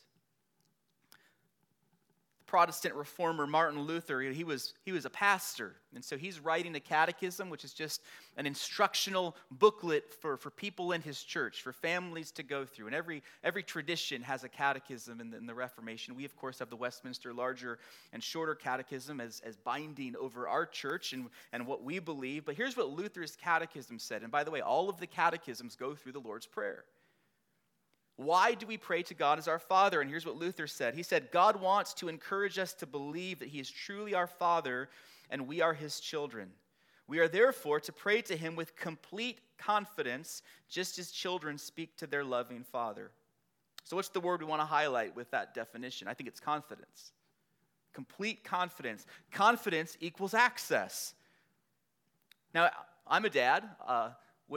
Protestant 2.52 2.94
reformer 2.94 3.46
Martin 3.46 3.80
Luther, 3.80 4.20
he 4.20 4.44
was, 4.44 4.74
he 4.84 4.92
was 4.92 5.06
a 5.06 5.10
pastor. 5.10 5.74
And 5.94 6.04
so 6.04 6.18
he's 6.18 6.38
writing 6.38 6.76
a 6.76 6.80
catechism, 6.80 7.48
which 7.48 7.64
is 7.64 7.72
just 7.72 8.02
an 8.36 8.44
instructional 8.44 9.34
booklet 9.50 10.12
for, 10.20 10.36
for 10.36 10.50
people 10.50 10.92
in 10.92 11.00
his 11.00 11.22
church, 11.22 11.62
for 11.62 11.72
families 11.72 12.30
to 12.32 12.42
go 12.42 12.66
through. 12.66 12.88
And 12.88 12.94
every, 12.94 13.22
every 13.42 13.62
tradition 13.62 14.20
has 14.20 14.44
a 14.44 14.50
catechism 14.50 15.18
in 15.18 15.30
the, 15.30 15.38
in 15.38 15.46
the 15.46 15.54
Reformation. 15.54 16.14
We, 16.14 16.26
of 16.26 16.36
course, 16.36 16.58
have 16.58 16.68
the 16.68 16.76
Westminster 16.76 17.32
larger 17.32 17.78
and 18.12 18.22
shorter 18.22 18.54
catechism 18.54 19.18
as, 19.18 19.40
as 19.46 19.56
binding 19.56 20.14
over 20.16 20.46
our 20.46 20.66
church 20.66 21.14
and, 21.14 21.30
and 21.54 21.66
what 21.66 21.82
we 21.82 22.00
believe. 22.00 22.44
But 22.44 22.56
here's 22.56 22.76
what 22.76 22.90
Luther's 22.90 23.34
catechism 23.34 23.98
said. 23.98 24.20
And 24.20 24.30
by 24.30 24.44
the 24.44 24.50
way, 24.50 24.60
all 24.60 24.90
of 24.90 25.00
the 25.00 25.06
catechisms 25.06 25.74
go 25.74 25.94
through 25.94 26.12
the 26.12 26.20
Lord's 26.20 26.46
Prayer. 26.46 26.84
Why 28.16 28.54
do 28.54 28.66
we 28.66 28.76
pray 28.76 29.02
to 29.04 29.14
God 29.14 29.38
as 29.38 29.48
our 29.48 29.58
Father? 29.58 30.00
And 30.00 30.10
here's 30.10 30.26
what 30.26 30.36
Luther 30.36 30.66
said 30.66 30.94
He 30.94 31.02
said, 31.02 31.30
God 31.32 31.60
wants 31.60 31.94
to 31.94 32.08
encourage 32.08 32.58
us 32.58 32.72
to 32.74 32.86
believe 32.86 33.38
that 33.38 33.48
He 33.48 33.60
is 33.60 33.70
truly 33.70 34.14
our 34.14 34.26
Father 34.26 34.88
and 35.30 35.46
we 35.46 35.60
are 35.60 35.74
His 35.74 35.98
children. 35.98 36.50
We 37.08 37.18
are 37.18 37.28
therefore 37.28 37.80
to 37.80 37.92
pray 37.92 38.22
to 38.22 38.36
Him 38.36 38.54
with 38.54 38.76
complete 38.76 39.40
confidence, 39.58 40.42
just 40.68 40.98
as 40.98 41.10
children 41.10 41.58
speak 41.58 41.96
to 41.96 42.06
their 42.06 42.24
loving 42.24 42.64
Father. 42.64 43.10
So, 43.84 43.96
what's 43.96 44.10
the 44.10 44.20
word 44.20 44.40
we 44.40 44.46
want 44.46 44.60
to 44.60 44.66
highlight 44.66 45.16
with 45.16 45.30
that 45.32 45.54
definition? 45.54 46.06
I 46.06 46.14
think 46.14 46.28
it's 46.28 46.40
confidence. 46.40 47.12
Complete 47.92 48.44
confidence. 48.44 49.04
Confidence 49.30 49.96
equals 50.00 50.34
access. 50.34 51.14
Now, 52.54 52.70
I'm 53.06 53.24
a 53.24 53.30
dad. 53.30 53.64
Uh, 53.86 54.10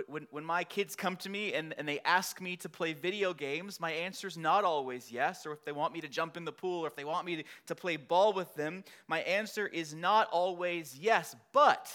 when, 0.07 0.27
when 0.31 0.43
my 0.43 0.63
kids 0.63 0.95
come 0.95 1.15
to 1.17 1.29
me 1.29 1.53
and, 1.53 1.73
and 1.77 1.87
they 1.87 1.99
ask 2.01 2.41
me 2.41 2.55
to 2.57 2.69
play 2.69 2.93
video 2.93 3.33
games, 3.33 3.79
my 3.79 3.91
answer 3.91 4.27
is 4.27 4.37
not 4.37 4.63
always 4.63 5.11
yes. 5.11 5.45
Or 5.45 5.53
if 5.53 5.63
they 5.63 5.71
want 5.71 5.93
me 5.93 6.01
to 6.01 6.07
jump 6.07 6.37
in 6.37 6.45
the 6.45 6.51
pool 6.51 6.83
or 6.83 6.87
if 6.87 6.95
they 6.95 7.05
want 7.05 7.25
me 7.25 7.37
to, 7.37 7.43
to 7.67 7.75
play 7.75 7.95
ball 7.95 8.33
with 8.33 8.53
them, 8.55 8.83
my 9.07 9.19
answer 9.21 9.67
is 9.67 9.93
not 9.93 10.27
always 10.31 10.97
yes. 10.99 11.35
But 11.53 11.91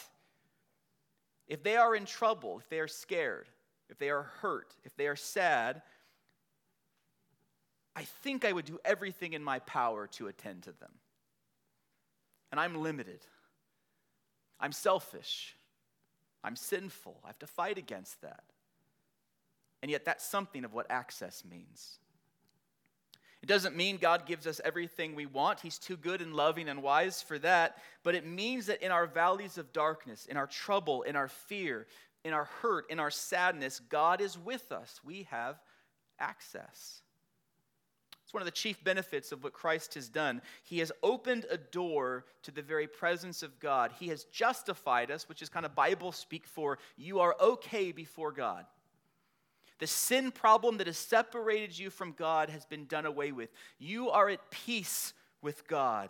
if 1.48 1.62
they 1.62 1.76
are 1.76 1.94
in 1.94 2.06
trouble, 2.06 2.58
if 2.58 2.68
they 2.68 2.80
are 2.80 2.88
scared, 2.88 3.48
if 3.88 3.98
they 3.98 4.10
are 4.10 4.22
hurt, 4.40 4.74
if 4.84 4.96
they 4.96 5.06
are 5.06 5.16
sad, 5.16 5.82
I 7.96 8.04
think 8.04 8.44
I 8.44 8.52
would 8.52 8.64
do 8.64 8.78
everything 8.84 9.32
in 9.32 9.42
my 9.42 9.58
power 9.58 10.06
to 10.12 10.28
attend 10.28 10.62
to 10.62 10.72
them. 10.72 10.92
And 12.50 12.60
I'm 12.60 12.80
limited. 12.80 13.20
I'm 14.58 14.72
selfish. 14.72 15.56
I'm 16.42 16.56
sinful. 16.56 17.20
I 17.24 17.28
have 17.28 17.38
to 17.40 17.46
fight 17.46 17.78
against 17.78 18.20
that. 18.22 18.44
And 19.82 19.90
yet, 19.90 20.04
that's 20.04 20.24
something 20.24 20.64
of 20.64 20.74
what 20.74 20.86
access 20.90 21.42
means. 21.44 21.98
It 23.42 23.46
doesn't 23.46 23.74
mean 23.74 23.96
God 23.96 24.26
gives 24.26 24.46
us 24.46 24.60
everything 24.64 25.14
we 25.14 25.24
want. 25.24 25.60
He's 25.60 25.78
too 25.78 25.96
good 25.96 26.20
and 26.20 26.34
loving 26.34 26.68
and 26.68 26.82
wise 26.82 27.22
for 27.22 27.38
that. 27.38 27.78
But 28.02 28.14
it 28.14 28.26
means 28.26 28.66
that 28.66 28.82
in 28.82 28.92
our 28.92 29.06
valleys 29.06 29.56
of 29.56 29.72
darkness, 29.72 30.26
in 30.26 30.36
our 30.36 30.46
trouble, 30.46 31.02
in 31.02 31.16
our 31.16 31.28
fear, 31.28 31.86
in 32.22 32.34
our 32.34 32.44
hurt, 32.60 32.90
in 32.90 33.00
our 33.00 33.10
sadness, 33.10 33.80
God 33.80 34.20
is 34.20 34.36
with 34.36 34.70
us. 34.72 35.00
We 35.02 35.22
have 35.30 35.58
access. 36.18 37.00
It's 38.30 38.34
one 38.34 38.42
of 38.42 38.46
the 38.46 38.52
chief 38.52 38.84
benefits 38.84 39.32
of 39.32 39.42
what 39.42 39.52
Christ 39.52 39.94
has 39.94 40.08
done. 40.08 40.40
He 40.62 40.78
has 40.78 40.92
opened 41.02 41.46
a 41.50 41.56
door 41.56 42.26
to 42.44 42.52
the 42.52 42.62
very 42.62 42.86
presence 42.86 43.42
of 43.42 43.58
God. 43.58 43.90
He 43.98 44.06
has 44.06 44.22
justified 44.22 45.10
us, 45.10 45.28
which 45.28 45.42
is 45.42 45.48
kind 45.48 45.66
of 45.66 45.74
Bible 45.74 46.12
speak 46.12 46.46
for 46.46 46.78
you 46.96 47.18
are 47.18 47.34
okay 47.40 47.90
before 47.90 48.30
God. 48.30 48.66
The 49.80 49.88
sin 49.88 50.30
problem 50.30 50.76
that 50.76 50.86
has 50.86 50.96
separated 50.96 51.76
you 51.76 51.90
from 51.90 52.12
God 52.12 52.50
has 52.50 52.64
been 52.64 52.86
done 52.86 53.04
away 53.04 53.32
with. 53.32 53.50
You 53.80 54.10
are 54.10 54.28
at 54.28 54.48
peace 54.52 55.12
with 55.42 55.66
God. 55.66 56.08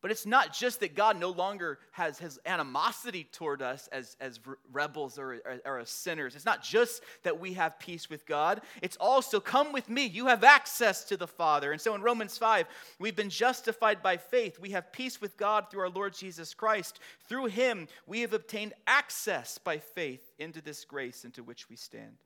But 0.00 0.12
it's 0.12 0.26
not 0.26 0.52
just 0.52 0.80
that 0.80 0.94
God 0.94 1.18
no 1.18 1.30
longer 1.30 1.80
has 1.90 2.18
his 2.18 2.38
animosity 2.46 3.24
toward 3.32 3.62
us 3.62 3.88
as, 3.88 4.16
as 4.20 4.38
rebels 4.70 5.18
or, 5.18 5.40
or, 5.44 5.60
or, 5.64 5.78
as 5.80 5.90
sinners. 5.90 6.36
It's 6.36 6.44
not 6.44 6.62
just 6.62 7.02
that 7.24 7.40
we 7.40 7.54
have 7.54 7.80
peace 7.80 8.08
with 8.08 8.24
God. 8.24 8.60
It's 8.80 8.96
also, 8.98 9.40
come 9.40 9.72
with 9.72 9.88
me. 9.88 10.06
You 10.06 10.26
have 10.26 10.44
access 10.44 11.04
to 11.06 11.16
the 11.16 11.26
Father. 11.26 11.72
And 11.72 11.80
so 11.80 11.96
in 11.96 12.02
Romans 12.02 12.38
5, 12.38 12.66
we've 13.00 13.16
been 13.16 13.30
justified 13.30 14.00
by 14.00 14.18
faith. 14.18 14.60
We 14.60 14.70
have 14.70 14.92
peace 14.92 15.20
with 15.20 15.36
God 15.36 15.68
through 15.68 15.80
our 15.80 15.90
Lord 15.90 16.14
Jesus 16.14 16.54
Christ. 16.54 17.00
Through 17.28 17.46
him, 17.46 17.88
we 18.06 18.20
have 18.20 18.32
obtained 18.32 18.74
access 18.86 19.58
by 19.58 19.78
faith 19.78 20.32
into 20.38 20.62
this 20.62 20.84
grace 20.84 21.24
into 21.24 21.42
which 21.42 21.68
we 21.68 21.74
stand. 21.74 22.18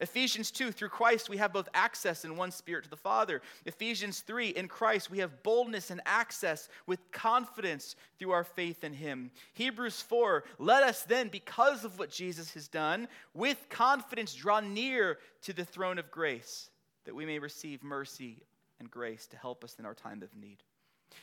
Ephesians 0.00 0.50
2, 0.50 0.72
through 0.72 0.88
Christ, 0.88 1.28
we 1.28 1.38
have 1.38 1.52
both 1.52 1.68
access 1.74 2.24
in 2.24 2.36
one 2.36 2.50
spirit 2.50 2.84
to 2.84 2.90
the 2.90 2.96
Father. 2.96 3.40
Ephesians 3.64 4.20
3, 4.20 4.48
in 4.50 4.68
Christ, 4.68 5.10
we 5.10 5.18
have 5.18 5.42
boldness 5.42 5.90
and 5.90 6.00
access 6.04 6.68
with 6.86 7.10
confidence 7.12 7.96
through 8.18 8.32
our 8.32 8.44
faith 8.44 8.84
in 8.84 8.92
Him. 8.92 9.30
Hebrews 9.54 10.02
4, 10.02 10.44
let 10.58 10.82
us 10.82 11.04
then, 11.04 11.28
because 11.28 11.84
of 11.84 11.98
what 11.98 12.10
Jesus 12.10 12.52
has 12.54 12.68
done, 12.68 13.08
with 13.34 13.68
confidence 13.68 14.34
draw 14.34 14.60
near 14.60 15.18
to 15.42 15.52
the 15.52 15.64
throne 15.64 15.98
of 15.98 16.10
grace, 16.10 16.70
that 17.04 17.14
we 17.14 17.26
may 17.26 17.38
receive 17.38 17.82
mercy 17.82 18.42
and 18.78 18.90
grace 18.90 19.26
to 19.28 19.36
help 19.36 19.64
us 19.64 19.76
in 19.78 19.86
our 19.86 19.94
time 19.94 20.22
of 20.22 20.34
need. 20.36 20.58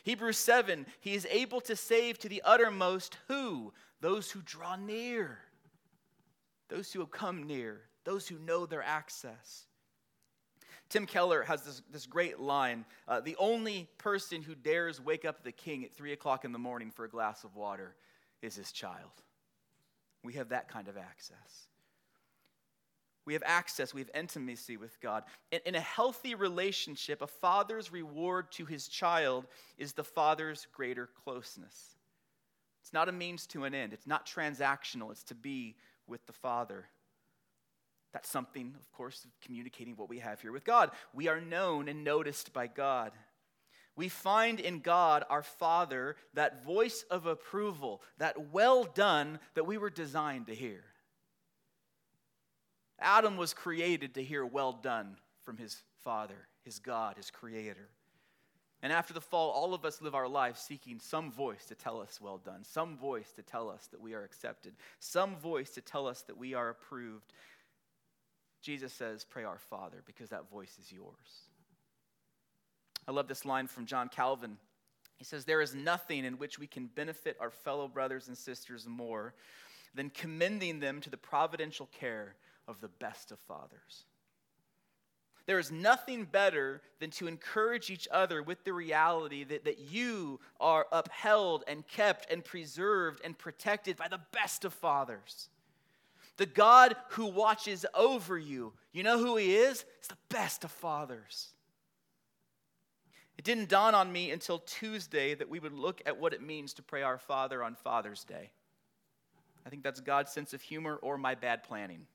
Hebrews 0.03 0.37
7, 0.37 0.85
He 0.99 1.13
is 1.13 1.27
able 1.29 1.61
to 1.61 1.75
save 1.75 2.17
to 2.19 2.29
the 2.29 2.41
uttermost 2.43 3.17
who? 3.27 3.73
Those 4.01 4.31
who 4.31 4.41
draw 4.43 4.75
near, 4.75 5.37
those 6.69 6.91
who 6.91 6.99
have 6.99 7.11
come 7.11 7.43
near 7.43 7.81
those 8.03 8.27
who 8.27 8.37
know 8.39 8.65
their 8.65 8.83
access. 8.83 9.65
Tim 10.89 11.05
Keller 11.05 11.43
has 11.43 11.63
this, 11.63 11.81
this 11.91 12.05
great 12.05 12.39
line 12.39 12.85
uh, 13.07 13.19
The 13.19 13.35
only 13.37 13.87
person 13.97 14.41
who 14.41 14.53
dares 14.53 15.01
wake 15.01 15.25
up 15.25 15.43
the 15.43 15.51
king 15.51 15.83
at 15.83 15.93
3 15.93 16.13
o'clock 16.13 16.45
in 16.45 16.51
the 16.51 16.59
morning 16.59 16.91
for 16.91 17.05
a 17.05 17.09
glass 17.09 17.43
of 17.43 17.55
water 17.55 17.95
is 18.41 18.55
his 18.55 18.71
child. 18.71 19.11
We 20.23 20.33
have 20.33 20.49
that 20.49 20.69
kind 20.69 20.87
of 20.87 20.97
access. 20.97 21.67
We 23.25 23.33
have 23.33 23.43
access, 23.45 23.93
we 23.93 24.01
have 24.01 24.09
intimacy 24.13 24.75
with 24.75 24.99
God. 24.99 25.23
In, 25.51 25.61
in 25.65 25.75
a 25.75 25.79
healthy 25.79 26.35
relationship, 26.35 27.21
a 27.21 27.27
father's 27.27 27.91
reward 27.91 28.51
to 28.53 28.65
his 28.65 28.87
child 28.87 29.47
is 29.77 29.93
the 29.93 30.03
father's 30.03 30.67
greater 30.73 31.09
closeness. 31.23 31.95
It's 32.81 32.91
not 32.91 33.07
a 33.07 33.13
means 33.13 33.47
to 33.47 33.63
an 33.63 33.73
end, 33.73 33.93
it's 33.93 34.07
not 34.07 34.27
transactional, 34.27 35.09
it's 35.11 35.23
to 35.23 35.35
be 35.35 35.75
with 36.05 36.25
the 36.27 36.33
father. 36.33 36.85
That's 38.13 38.29
something, 38.29 38.75
of 38.79 38.91
course, 38.91 39.25
of 39.25 39.31
communicating 39.41 39.95
what 39.95 40.09
we 40.09 40.19
have 40.19 40.39
here 40.39 40.51
with 40.51 40.63
God. 40.63 40.91
We 41.13 41.27
are 41.27 41.41
known 41.41 41.87
and 41.89 42.03
noticed 42.03 42.53
by 42.53 42.67
God. 42.67 43.11
We 43.95 44.07
find 44.09 44.59
in 44.59 44.79
God, 44.79 45.23
our 45.29 45.43
Father, 45.43 46.15
that 46.33 46.63
voice 46.63 47.03
of 47.11 47.25
approval, 47.25 48.01
that 48.19 48.51
well 48.51 48.83
done 48.83 49.39
that 49.55 49.65
we 49.65 49.77
were 49.77 49.89
designed 49.89 50.47
to 50.47 50.55
hear. 50.55 50.83
Adam 52.99 53.35
was 53.35 53.53
created 53.53 54.15
to 54.15 54.23
hear 54.23 54.45
well 54.45 54.73
done 54.73 55.17
from 55.43 55.57
his 55.57 55.81
Father, 56.03 56.47
his 56.63 56.79
God, 56.79 57.17
his 57.17 57.29
Creator. 57.29 57.89
And 58.83 58.91
after 58.91 59.13
the 59.13 59.21
fall, 59.21 59.49
all 59.51 59.73
of 59.73 59.85
us 59.85 60.01
live 60.01 60.13
our 60.13 60.27
lives 60.27 60.59
seeking 60.59 60.99
some 60.99 61.31
voice 61.31 61.65
to 61.67 61.75
tell 61.75 62.01
us 62.01 62.19
well 62.19 62.37
done, 62.37 62.65
some 62.65 62.97
voice 62.97 63.31
to 63.37 63.41
tell 63.41 63.69
us 63.69 63.87
that 63.91 64.01
we 64.01 64.13
are 64.13 64.25
accepted, 64.25 64.73
some 64.99 65.37
voice 65.37 65.69
to 65.71 65.81
tell 65.81 66.05
us 66.05 66.21
that 66.23 66.37
we 66.37 66.53
are 66.53 66.69
approved. 66.69 67.31
Jesus 68.63 68.93
says, 68.93 69.25
Pray 69.25 69.43
our 69.43 69.59
Father, 69.59 70.01
because 70.05 70.29
that 70.29 70.49
voice 70.49 70.77
is 70.81 70.91
yours. 70.91 71.49
I 73.07 73.11
love 73.11 73.27
this 73.27 73.45
line 73.45 73.67
from 73.67 73.85
John 73.85 74.07
Calvin. 74.07 74.57
He 75.17 75.25
says, 75.25 75.43
There 75.45 75.61
is 75.61 75.75
nothing 75.75 76.23
in 76.23 76.37
which 76.37 76.57
we 76.57 76.65
can 76.65 76.87
benefit 76.87 77.37
our 77.39 77.51
fellow 77.51 77.89
brothers 77.89 78.29
and 78.29 78.37
sisters 78.37 78.87
more 78.87 79.35
than 79.93 80.09
commending 80.09 80.79
them 80.79 81.01
to 81.01 81.09
the 81.09 81.17
providential 81.17 81.89
care 81.97 82.35
of 82.67 82.79
the 82.79 82.87
best 82.87 83.31
of 83.31 83.39
fathers. 83.39 84.05
There 85.45 85.59
is 85.59 85.69
nothing 85.69 86.23
better 86.23 86.81
than 87.01 87.09
to 87.11 87.27
encourage 87.27 87.89
each 87.89 88.07
other 88.09 88.41
with 88.41 88.63
the 88.63 88.71
reality 88.71 89.43
that, 89.43 89.65
that 89.65 89.79
you 89.79 90.39
are 90.61 90.87
upheld 90.89 91.65
and 91.67 91.85
kept 91.85 92.31
and 92.31 92.45
preserved 92.45 93.19
and 93.25 93.37
protected 93.37 93.97
by 93.97 94.07
the 94.07 94.21
best 94.31 94.63
of 94.63 94.73
fathers. 94.73 95.49
The 96.37 96.45
God 96.45 96.95
who 97.09 97.27
watches 97.27 97.85
over 97.93 98.37
you. 98.37 98.73
You 98.91 99.03
know 99.03 99.19
who 99.19 99.37
He 99.37 99.55
is? 99.55 99.85
He's 99.99 100.07
the 100.07 100.17
best 100.29 100.63
of 100.63 100.71
fathers. 100.71 101.49
It 103.37 103.45
didn't 103.45 103.69
dawn 103.69 103.95
on 103.95 104.11
me 104.11 104.31
until 104.31 104.59
Tuesday 104.59 105.33
that 105.35 105.49
we 105.49 105.59
would 105.59 105.73
look 105.73 106.01
at 106.05 106.19
what 106.19 106.33
it 106.33 106.41
means 106.41 106.73
to 106.75 106.83
pray 106.83 107.01
our 107.01 107.17
Father 107.17 107.63
on 107.63 107.75
Father's 107.75 108.23
Day. 108.23 108.51
I 109.65 109.69
think 109.69 109.83
that's 109.83 109.99
God's 110.01 110.31
sense 110.31 110.53
of 110.53 110.61
humor 110.61 110.99
or 111.01 111.17
my 111.17 111.35
bad 111.35 111.63
planning. 111.63 112.05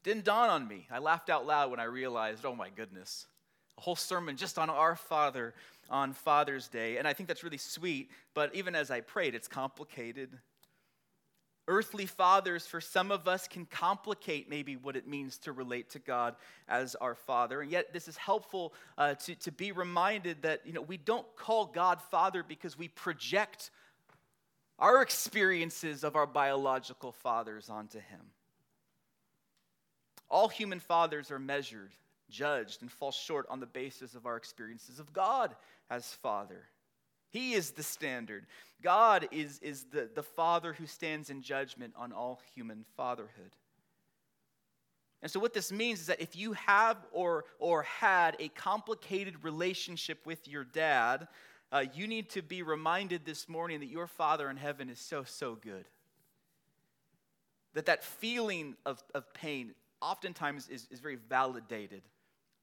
It 0.00 0.08
didn't 0.08 0.24
dawn 0.24 0.50
on 0.50 0.66
me. 0.68 0.86
I 0.90 0.98
laughed 0.98 1.30
out 1.30 1.46
loud 1.46 1.70
when 1.70 1.80
I 1.80 1.84
realized, 1.84 2.44
oh 2.44 2.54
my 2.54 2.68
goodness, 2.68 3.26
A 3.78 3.80
whole 3.80 3.96
sermon 3.96 4.36
just 4.36 4.58
on 4.58 4.68
our 4.68 4.96
Father 4.96 5.54
on 5.88 6.12
Father's 6.12 6.68
Day. 6.68 6.98
And 6.98 7.08
I 7.08 7.12
think 7.12 7.28
that's 7.28 7.42
really 7.42 7.58
sweet, 7.58 8.10
but 8.34 8.54
even 8.54 8.74
as 8.74 8.90
I 8.90 9.00
prayed, 9.00 9.34
it's 9.34 9.48
complicated. 9.48 10.30
Earthly 11.72 12.04
fathers, 12.04 12.66
for 12.66 12.82
some 12.82 13.10
of 13.10 13.26
us, 13.26 13.48
can 13.48 13.64
complicate 13.64 14.50
maybe 14.50 14.76
what 14.76 14.94
it 14.94 15.08
means 15.08 15.38
to 15.38 15.52
relate 15.52 15.88
to 15.88 15.98
God 15.98 16.36
as 16.68 16.94
our 16.96 17.14
Father. 17.14 17.62
And 17.62 17.70
yet, 17.70 17.94
this 17.94 18.08
is 18.08 18.16
helpful 18.18 18.74
uh, 18.98 19.14
to, 19.14 19.34
to 19.36 19.50
be 19.50 19.72
reminded 19.72 20.42
that 20.42 20.66
you 20.66 20.74
know, 20.74 20.82
we 20.82 20.98
don't 20.98 21.24
call 21.34 21.64
God 21.64 21.98
Father 22.10 22.42
because 22.42 22.76
we 22.76 22.88
project 22.88 23.70
our 24.78 25.00
experiences 25.00 26.04
of 26.04 26.14
our 26.14 26.26
biological 26.26 27.10
fathers 27.10 27.70
onto 27.70 28.00
Him. 28.00 28.20
All 30.28 30.48
human 30.48 30.78
fathers 30.78 31.30
are 31.30 31.38
measured, 31.38 31.92
judged, 32.28 32.82
and 32.82 32.92
fall 32.92 33.12
short 33.12 33.46
on 33.48 33.60
the 33.60 33.66
basis 33.66 34.14
of 34.14 34.26
our 34.26 34.36
experiences 34.36 34.98
of 34.98 35.10
God 35.14 35.56
as 35.88 36.12
Father. 36.12 36.64
He 37.32 37.54
is 37.54 37.70
the 37.70 37.82
standard. 37.82 38.46
God 38.82 39.28
is, 39.32 39.58
is 39.60 39.84
the, 39.84 40.08
the 40.14 40.22
Father 40.22 40.74
who 40.74 40.86
stands 40.86 41.30
in 41.30 41.40
judgment 41.40 41.94
on 41.96 42.12
all 42.12 42.40
human 42.54 42.84
fatherhood. 42.96 43.56
And 45.22 45.30
so, 45.30 45.40
what 45.40 45.54
this 45.54 45.72
means 45.72 46.00
is 46.00 46.06
that 46.06 46.20
if 46.20 46.36
you 46.36 46.52
have 46.52 46.98
or, 47.12 47.44
or 47.58 47.84
had 47.84 48.36
a 48.38 48.48
complicated 48.48 49.36
relationship 49.42 50.26
with 50.26 50.46
your 50.46 50.64
dad, 50.64 51.28
uh, 51.70 51.84
you 51.94 52.06
need 52.06 52.28
to 52.30 52.42
be 52.42 52.62
reminded 52.62 53.24
this 53.24 53.48
morning 53.48 53.80
that 53.80 53.88
your 53.88 54.08
Father 54.08 54.50
in 54.50 54.56
heaven 54.56 54.90
is 54.90 54.98
so, 54.98 55.24
so 55.24 55.54
good. 55.54 55.86
That 57.74 57.86
that 57.86 58.04
feeling 58.04 58.76
of, 58.84 59.02
of 59.14 59.32
pain 59.32 59.74
oftentimes 60.02 60.68
is, 60.68 60.86
is 60.90 61.00
very 61.00 61.16
validated 61.16 62.02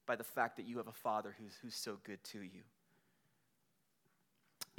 by 0.05 0.15
the 0.15 0.23
fact 0.23 0.57
that 0.57 0.67
you 0.67 0.77
have 0.77 0.87
a 0.87 0.91
Father 0.91 1.33
who's, 1.39 1.57
who's 1.61 1.75
so 1.75 1.97
good 2.03 2.23
to 2.25 2.39
you. 2.39 2.61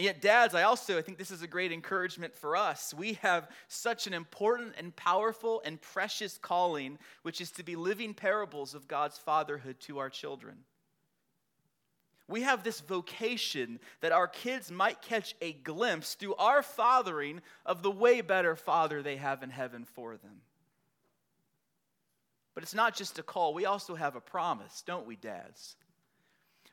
And 0.00 0.06
yet, 0.06 0.22
dads, 0.22 0.54
I 0.54 0.62
also 0.62 0.96
I 0.96 1.02
think 1.02 1.18
this 1.18 1.30
is 1.30 1.42
a 1.42 1.46
great 1.46 1.72
encouragement 1.72 2.34
for 2.34 2.56
us. 2.56 2.94
We 2.94 3.18
have 3.20 3.50
such 3.68 4.06
an 4.06 4.14
important 4.14 4.72
and 4.78 4.96
powerful 4.96 5.60
and 5.62 5.78
precious 5.78 6.38
calling, 6.38 6.98
which 7.20 7.42
is 7.42 7.50
to 7.50 7.62
be 7.62 7.76
living 7.76 8.14
parables 8.14 8.74
of 8.74 8.88
God's 8.88 9.18
fatherhood 9.18 9.78
to 9.80 9.98
our 9.98 10.08
children. 10.08 10.56
We 12.28 12.40
have 12.40 12.64
this 12.64 12.80
vocation 12.80 13.78
that 14.00 14.10
our 14.10 14.26
kids 14.26 14.70
might 14.70 15.02
catch 15.02 15.34
a 15.42 15.52
glimpse 15.52 16.14
through 16.14 16.36
our 16.36 16.62
fathering 16.62 17.42
of 17.66 17.82
the 17.82 17.90
way 17.90 18.22
better 18.22 18.56
father 18.56 19.02
they 19.02 19.16
have 19.16 19.42
in 19.42 19.50
heaven 19.50 19.84
for 19.84 20.16
them. 20.16 20.40
But 22.54 22.62
it's 22.62 22.72
not 22.72 22.96
just 22.96 23.18
a 23.18 23.22
call, 23.22 23.52
we 23.52 23.66
also 23.66 23.96
have 23.96 24.16
a 24.16 24.20
promise, 24.22 24.82
don't 24.86 25.06
we, 25.06 25.16
dads? 25.16 25.76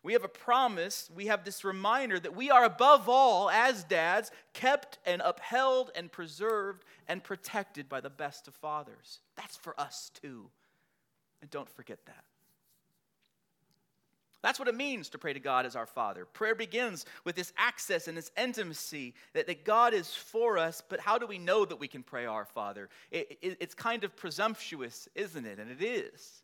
We 0.03 0.13
have 0.13 0.23
a 0.23 0.29
promise, 0.29 1.09
we 1.15 1.25
have 1.25 1.43
this 1.43 1.63
reminder 1.63 2.19
that 2.19 2.35
we 2.35 2.49
are 2.49 2.63
above 2.63 3.09
all, 3.09 3.49
as 3.49 3.83
dads, 3.83 4.31
kept 4.53 4.99
and 5.05 5.21
upheld 5.25 5.91
and 5.95 6.11
preserved 6.11 6.83
and 7.07 7.23
protected 7.23 7.89
by 7.89 7.99
the 7.99 8.09
best 8.09 8.47
of 8.47 8.55
fathers. 8.55 9.19
That's 9.35 9.57
for 9.57 9.77
us 9.79 10.11
too. 10.21 10.49
And 11.41 11.49
don't 11.49 11.69
forget 11.69 11.99
that. 12.05 12.23
That's 14.43 14.59
what 14.59 14.67
it 14.67 14.75
means 14.75 15.09
to 15.09 15.17
pray 15.17 15.33
to 15.33 15.39
God 15.39 15.65
as 15.65 15.75
our 15.75 15.87
Father. 15.87 16.23
Prayer 16.25 16.55
begins 16.55 17.05
with 17.25 17.35
this 17.35 17.51
access 17.57 18.07
and 18.07 18.15
this 18.15 18.31
intimacy 18.37 19.13
that, 19.33 19.47
that 19.47 19.65
God 19.65 19.93
is 19.93 20.13
for 20.13 20.57
us, 20.57 20.81
but 20.87 20.99
how 20.99 21.17
do 21.17 21.25
we 21.25 21.39
know 21.39 21.65
that 21.65 21.79
we 21.79 21.87
can 21.87 22.03
pray 22.03 22.25
our 22.25 22.45
Father? 22.45 22.87
It, 23.11 23.37
it, 23.41 23.57
it's 23.59 23.73
kind 23.73 24.03
of 24.03 24.15
presumptuous, 24.15 25.09
isn't 25.15 25.45
it? 25.45 25.59
And 25.59 25.71
it 25.71 25.83
is. 25.83 26.43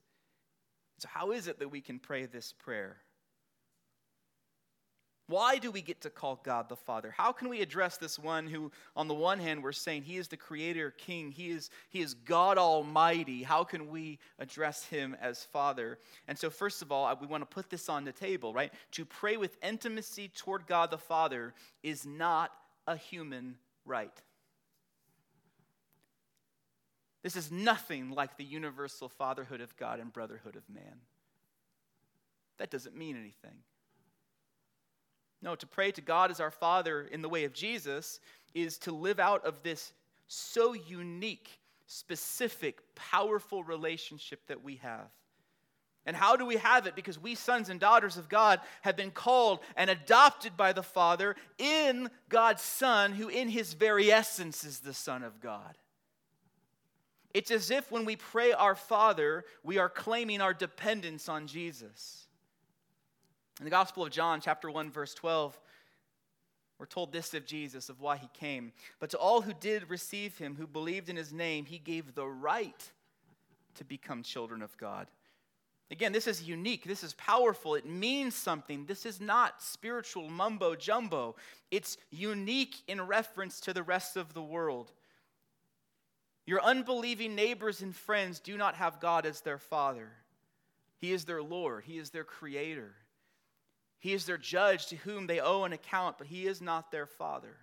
So, 0.98 1.08
how 1.12 1.32
is 1.32 1.48
it 1.48 1.60
that 1.60 1.70
we 1.70 1.82
can 1.82 2.00
pray 2.00 2.26
this 2.26 2.54
prayer? 2.54 2.98
Why 5.28 5.58
do 5.58 5.72
we 5.72 5.82
get 5.82 6.02
to 6.02 6.10
call 6.10 6.42
God 6.44 6.68
the 6.68 6.76
Father? 6.76 7.14
How 7.16 7.32
can 7.32 7.48
we 7.48 7.62
address 7.62 7.96
this 7.96 8.20
one 8.20 8.46
who, 8.46 8.72
on 8.96 9.08
the 9.08 9.14
one 9.14 9.40
hand, 9.40 9.64
we're 9.64 9.72
saying 9.72 10.04
he 10.04 10.18
is 10.18 10.28
the 10.28 10.36
creator, 10.36 10.92
king, 10.92 11.32
he 11.32 11.50
is, 11.50 11.70
he 11.90 12.02
is 12.02 12.14
God 12.14 12.58
Almighty? 12.58 13.42
How 13.42 13.64
can 13.64 13.90
we 13.90 14.20
address 14.38 14.84
him 14.84 15.16
as 15.22 15.46
Father? 15.46 15.98
And 16.28 16.38
so, 16.38 16.50
first 16.50 16.82
of 16.82 16.92
all, 16.92 17.18
we 17.22 17.28
want 17.28 17.42
to 17.42 17.46
put 17.46 17.70
this 17.70 17.88
on 17.88 18.04
the 18.04 18.12
table, 18.12 18.54
right? 18.54 18.74
To 18.92 19.06
pray 19.06 19.38
with 19.38 19.58
intimacy 19.64 20.30
toward 20.36 20.68
God 20.68 20.92
the 20.92 20.98
Father 20.98 21.54
is 21.84 22.06
not 22.06 22.52
a 22.86 22.98
human 22.98 23.56
right. 23.86 24.22
This 27.22 27.38
is 27.38 27.50
nothing 27.50 28.12
like 28.12 28.36
the 28.36 28.44
universal 28.44 29.08
fatherhood 29.08 29.62
of 29.62 29.76
God 29.78 30.02
and 30.02 30.12
brotherhood 30.12 30.58
of 30.58 30.64
man. 30.70 31.00
That 32.58 32.70
doesn't 32.70 32.98
mean 32.98 33.16
anything. 33.16 33.64
No, 35.44 35.56
to 35.56 35.68
pray 35.68 35.92
to 35.92 36.02
God 36.02 36.32
as 36.32 36.40
our 36.40 36.50
Father 36.50 37.02
in 37.12 37.22
the 37.22 37.28
way 37.28 37.44
of 37.44 37.54
Jesus 37.54 38.22
is 38.54 38.78
to 38.80 38.94
live 38.94 39.20
out 39.20 39.46
of 39.46 39.62
this 39.62 39.92
so 40.28 40.72
unique, 40.72 41.50
specific, 41.86 42.80
powerful 42.96 43.62
relationship 43.62 44.40
that 44.48 44.64
we 44.64 44.78
have. 44.78 45.10
And 46.06 46.16
how 46.16 46.38
do 46.38 46.46
we 46.46 46.56
have 46.56 46.88
it? 46.88 46.96
Because 46.96 47.20
we, 47.20 47.36
sons 47.36 47.70
and 47.70 47.78
daughters 47.78 48.18
of 48.18 48.30
God, 48.30 48.62
have 48.82 48.96
been 48.96 49.12
called 49.12 49.60
and 49.76 49.90
adopted 49.90 50.56
by 50.56 50.72
the 50.72 50.84
Father 50.84 51.36
in 51.58 52.10
God's 52.30 52.62
Son, 52.62 53.12
who 53.12 53.28
in 53.28 53.50
his 53.50 53.74
very 53.74 54.12
essence 54.12 54.64
is 54.64 54.80
the 54.80 54.94
Son 54.94 55.24
of 55.24 55.42
God. 55.42 55.78
It's 57.34 57.52
as 57.52 57.70
if 57.70 57.92
when 57.92 58.06
we 58.06 58.16
pray 58.16 58.54
our 58.54 58.76
Father, 58.76 59.44
we 59.62 59.78
are 59.78 59.90
claiming 59.90 60.40
our 60.40 60.54
dependence 60.54 61.28
on 61.28 61.48
Jesus. 61.48 62.23
In 63.60 63.66
the 63.66 63.72
Gospel 63.72 64.06
of 64.06 64.12
John, 64.12 64.42
chapter 64.42 64.70
1, 64.70 64.90
verse 64.90 65.14
12, 65.14 65.60
we're 66.80 66.86
told 66.88 67.12
this 67.12 67.34
of 67.34 67.46
Jesus, 67.46 67.88
of 67.90 68.02
why 68.02 68.18
he 68.18 68.28
came. 68.34 68.74
But 69.00 69.12
to 69.12 69.18
all 69.18 69.42
who 69.42 69.54
did 69.54 69.90
receive 69.90 70.38
him, 70.38 70.56
who 70.56 70.66
believed 70.66 71.08
in 71.08 71.16
his 71.16 71.32
name, 71.32 71.66
he 71.66 71.78
gave 71.78 72.16
the 72.16 72.28
right 72.28 72.92
to 73.76 73.86
become 73.86 74.24
children 74.24 74.62
of 74.62 74.76
God. 74.78 75.08
Again, 75.92 76.12
this 76.12 76.26
is 76.26 76.42
unique. 76.42 76.86
This 76.86 77.04
is 77.04 77.14
powerful. 77.14 77.76
It 77.76 77.86
means 77.86 78.34
something. 78.34 78.86
This 78.86 79.06
is 79.06 79.22
not 79.22 79.62
spiritual 79.62 80.30
mumbo 80.30 80.76
jumbo. 80.76 81.36
It's 81.70 81.98
unique 82.10 82.78
in 82.88 83.00
reference 83.02 83.60
to 83.62 83.74
the 83.74 83.84
rest 83.84 84.18
of 84.18 84.34
the 84.34 84.42
world. 84.42 84.92
Your 86.46 86.62
unbelieving 86.62 87.36
neighbors 87.36 87.82
and 87.82 87.96
friends 87.96 88.40
do 88.40 88.58
not 88.58 88.76
have 88.76 89.00
God 89.00 89.28
as 89.28 89.42
their 89.42 89.60
father, 89.60 90.10
He 90.98 91.14
is 91.14 91.26
their 91.26 91.44
Lord, 91.44 91.84
He 91.86 91.98
is 91.98 92.10
their 92.10 92.24
creator. 92.24 92.96
He 94.04 94.12
is 94.12 94.26
their 94.26 94.38
judge 94.38 94.88
to 94.88 94.98
whom 94.98 95.28
they 95.28 95.40
owe 95.40 95.64
an 95.64 95.72
account, 95.72 96.18
but 96.18 96.28
he 96.28 96.46
is 96.46 96.62
not 96.62 96.92
their 96.92 97.06
father. 97.06 97.56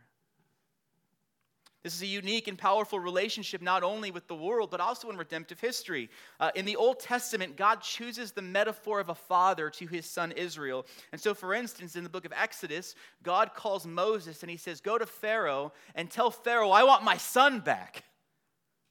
This 1.82 1.94
is 1.94 2.00
a 2.00 2.06
unique 2.06 2.48
and 2.48 2.56
powerful 2.56 2.98
relationship, 2.98 3.60
not 3.60 3.82
only 3.82 4.10
with 4.10 4.26
the 4.26 4.34
world, 4.34 4.70
but 4.70 4.80
also 4.80 5.10
in 5.10 5.18
redemptive 5.18 5.60
history. 5.60 6.08
Uh, 6.38 6.50
in 6.54 6.64
the 6.64 6.76
Old 6.76 6.98
Testament, 6.98 7.58
God 7.58 7.82
chooses 7.82 8.32
the 8.32 8.40
metaphor 8.40 9.00
of 9.00 9.10
a 9.10 9.14
father 9.14 9.68
to 9.68 9.86
his 9.86 10.06
son 10.06 10.32
Israel. 10.32 10.86
And 11.12 11.20
so, 11.20 11.34
for 11.34 11.52
instance, 11.52 11.94
in 11.94 12.04
the 12.04 12.10
book 12.10 12.24
of 12.24 12.32
Exodus, 12.34 12.94
God 13.22 13.52
calls 13.52 13.86
Moses 13.86 14.42
and 14.42 14.50
he 14.50 14.56
says, 14.56 14.80
Go 14.80 14.96
to 14.96 15.04
Pharaoh 15.04 15.74
and 15.94 16.10
tell 16.10 16.30
Pharaoh, 16.30 16.70
I 16.70 16.84
want 16.84 17.04
my 17.04 17.18
son 17.18 17.60
back. 17.60 18.04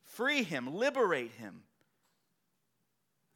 Free 0.03 0.43
him, 0.43 0.75
liberate 0.75 1.31
him. 1.31 1.63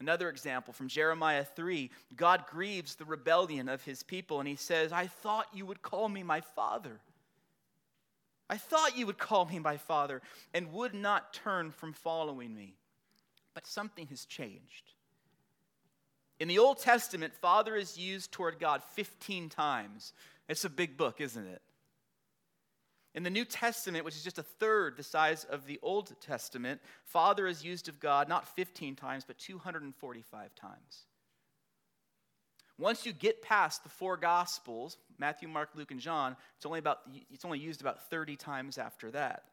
Another 0.03 0.27
example 0.27 0.73
from 0.73 0.89
Jeremiah 0.89 1.45
3 1.45 1.89
God 2.17 2.43
grieves 2.51 2.95
the 2.95 3.05
rebellion 3.05 3.69
of 3.69 3.85
his 3.85 4.03
people, 4.03 4.39
and 4.39 4.49
he 4.49 4.57
says, 4.57 4.91
I 4.91 5.07
thought 5.07 5.47
you 5.53 5.65
would 5.65 5.81
call 5.81 6.09
me 6.09 6.23
my 6.23 6.41
father. 6.41 6.99
I 8.49 8.57
thought 8.57 8.97
you 8.97 9.05
would 9.05 9.17
call 9.17 9.45
me 9.45 9.59
my 9.59 9.77
father 9.77 10.21
and 10.53 10.73
would 10.73 10.93
not 10.93 11.33
turn 11.33 11.71
from 11.71 11.93
following 11.93 12.53
me. 12.53 12.75
But 13.53 13.65
something 13.65 14.07
has 14.07 14.25
changed. 14.25 14.91
In 16.37 16.49
the 16.49 16.59
Old 16.59 16.79
Testament, 16.79 17.33
father 17.33 17.73
is 17.77 17.97
used 17.97 18.33
toward 18.33 18.59
God 18.59 18.83
15 18.83 19.47
times. 19.47 20.11
It's 20.49 20.65
a 20.65 20.69
big 20.69 20.97
book, 20.97 21.21
isn't 21.21 21.47
it? 21.47 21.61
In 23.15 23.23
the 23.23 23.29
New 23.29 23.45
Testament, 23.45 24.05
which 24.05 24.15
is 24.15 24.23
just 24.23 24.39
a 24.39 24.43
third 24.43 24.97
the 24.97 25.03
size 25.03 25.43
of 25.43 25.65
the 25.65 25.79
Old 25.83 26.19
Testament, 26.19 26.81
Father 27.03 27.47
is 27.47 27.63
used 27.63 27.87
of 27.87 27.99
God 27.99 28.27
not 28.27 28.47
15 28.55 28.95
times, 28.95 29.23
but 29.25 29.37
245 29.37 30.55
times. 30.55 31.05
Once 32.79 33.05
you 33.05 33.13
get 33.13 33.43
past 33.43 33.83
the 33.83 33.89
four 33.89 34.17
Gospels, 34.17 34.97
Matthew, 35.19 35.47
Mark, 35.47 35.69
Luke, 35.75 35.91
and 35.91 35.99
John, 35.99 36.35
it's 36.57 36.65
only, 36.65 36.79
about, 36.79 37.01
it's 37.31 37.45
only 37.45 37.59
used 37.59 37.81
about 37.81 38.09
30 38.09 38.35
times 38.35 38.79
after 38.79 39.11
that. 39.11 39.43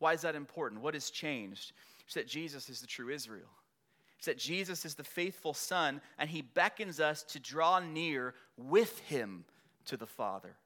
Why 0.00 0.12
is 0.12 0.22
that 0.22 0.34
important? 0.34 0.82
What 0.82 0.94
has 0.94 1.10
changed? 1.10 1.72
It's 2.04 2.14
that 2.14 2.26
Jesus 2.26 2.68
is 2.68 2.80
the 2.80 2.88
true 2.88 3.10
Israel. 3.10 3.48
It's 4.18 4.26
that 4.26 4.38
Jesus 4.38 4.84
is 4.84 4.96
the 4.96 5.04
faithful 5.04 5.54
Son, 5.54 6.00
and 6.18 6.28
he 6.28 6.42
beckons 6.42 6.98
us 6.98 7.22
to 7.24 7.38
draw 7.38 7.78
near 7.78 8.34
with 8.56 8.98
him 9.00 9.44
to 9.86 9.96
the 9.96 10.06
Father. 10.06 10.56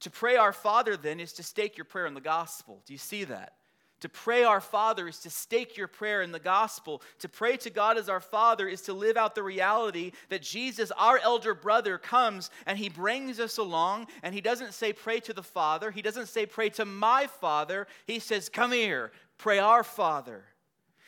To 0.00 0.10
pray 0.10 0.36
our 0.36 0.52
Father, 0.52 0.96
then, 0.96 1.20
is 1.20 1.32
to 1.34 1.42
stake 1.42 1.76
your 1.76 1.84
prayer 1.84 2.06
in 2.06 2.14
the 2.14 2.20
gospel. 2.20 2.82
Do 2.86 2.92
you 2.92 2.98
see 2.98 3.24
that? 3.24 3.54
To 4.00 4.08
pray 4.08 4.44
our 4.44 4.62
Father 4.62 5.08
is 5.08 5.18
to 5.20 5.30
stake 5.30 5.76
your 5.76 5.86
prayer 5.86 6.22
in 6.22 6.32
the 6.32 6.38
gospel. 6.38 7.02
To 7.18 7.28
pray 7.28 7.58
to 7.58 7.70
God 7.70 7.98
as 7.98 8.08
our 8.08 8.20
Father 8.20 8.66
is 8.66 8.80
to 8.82 8.94
live 8.94 9.18
out 9.18 9.34
the 9.34 9.42
reality 9.42 10.12
that 10.30 10.40
Jesus, 10.40 10.90
our 10.92 11.18
elder 11.18 11.54
brother, 11.54 11.98
comes 11.98 12.50
and 12.64 12.78
he 12.78 12.88
brings 12.88 13.38
us 13.38 13.58
along. 13.58 14.06
And 14.22 14.34
he 14.34 14.40
doesn't 14.40 14.72
say, 14.72 14.94
Pray 14.94 15.20
to 15.20 15.34
the 15.34 15.42
Father. 15.42 15.90
He 15.90 16.00
doesn't 16.00 16.28
say, 16.28 16.46
Pray 16.46 16.70
to 16.70 16.86
my 16.86 17.26
Father. 17.26 17.86
He 18.06 18.20
says, 18.20 18.48
Come 18.48 18.72
here, 18.72 19.12
pray 19.36 19.58
our 19.58 19.84
Father. 19.84 20.44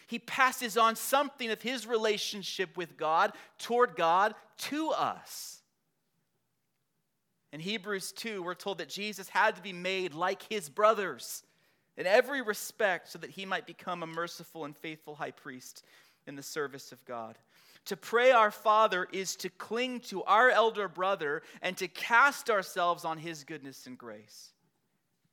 He 0.06 0.18
passes 0.18 0.76
on 0.76 0.94
something 0.94 1.50
of 1.50 1.62
his 1.62 1.86
relationship 1.86 2.76
with 2.76 2.98
God, 2.98 3.32
toward 3.58 3.96
God, 3.96 4.34
to 4.58 4.90
us. 4.90 5.61
In 7.52 7.60
Hebrews 7.60 8.12
2, 8.12 8.42
we're 8.42 8.54
told 8.54 8.78
that 8.78 8.88
Jesus 8.88 9.28
had 9.28 9.56
to 9.56 9.62
be 9.62 9.74
made 9.74 10.14
like 10.14 10.42
his 10.48 10.70
brothers 10.70 11.42
in 11.98 12.06
every 12.06 12.40
respect 12.40 13.10
so 13.10 13.18
that 13.18 13.30
he 13.30 13.44
might 13.44 13.66
become 13.66 14.02
a 14.02 14.06
merciful 14.06 14.64
and 14.64 14.74
faithful 14.74 15.14
high 15.14 15.32
priest 15.32 15.84
in 16.26 16.34
the 16.34 16.42
service 16.42 16.92
of 16.92 17.04
God. 17.04 17.36
To 17.86 17.96
pray 17.96 18.30
our 18.30 18.50
Father 18.50 19.06
is 19.12 19.36
to 19.36 19.50
cling 19.50 20.00
to 20.00 20.22
our 20.22 20.48
elder 20.48 20.88
brother 20.88 21.42
and 21.60 21.76
to 21.76 21.88
cast 21.88 22.48
ourselves 22.48 23.04
on 23.04 23.18
his 23.18 23.44
goodness 23.44 23.86
and 23.86 23.98
grace. 23.98 24.52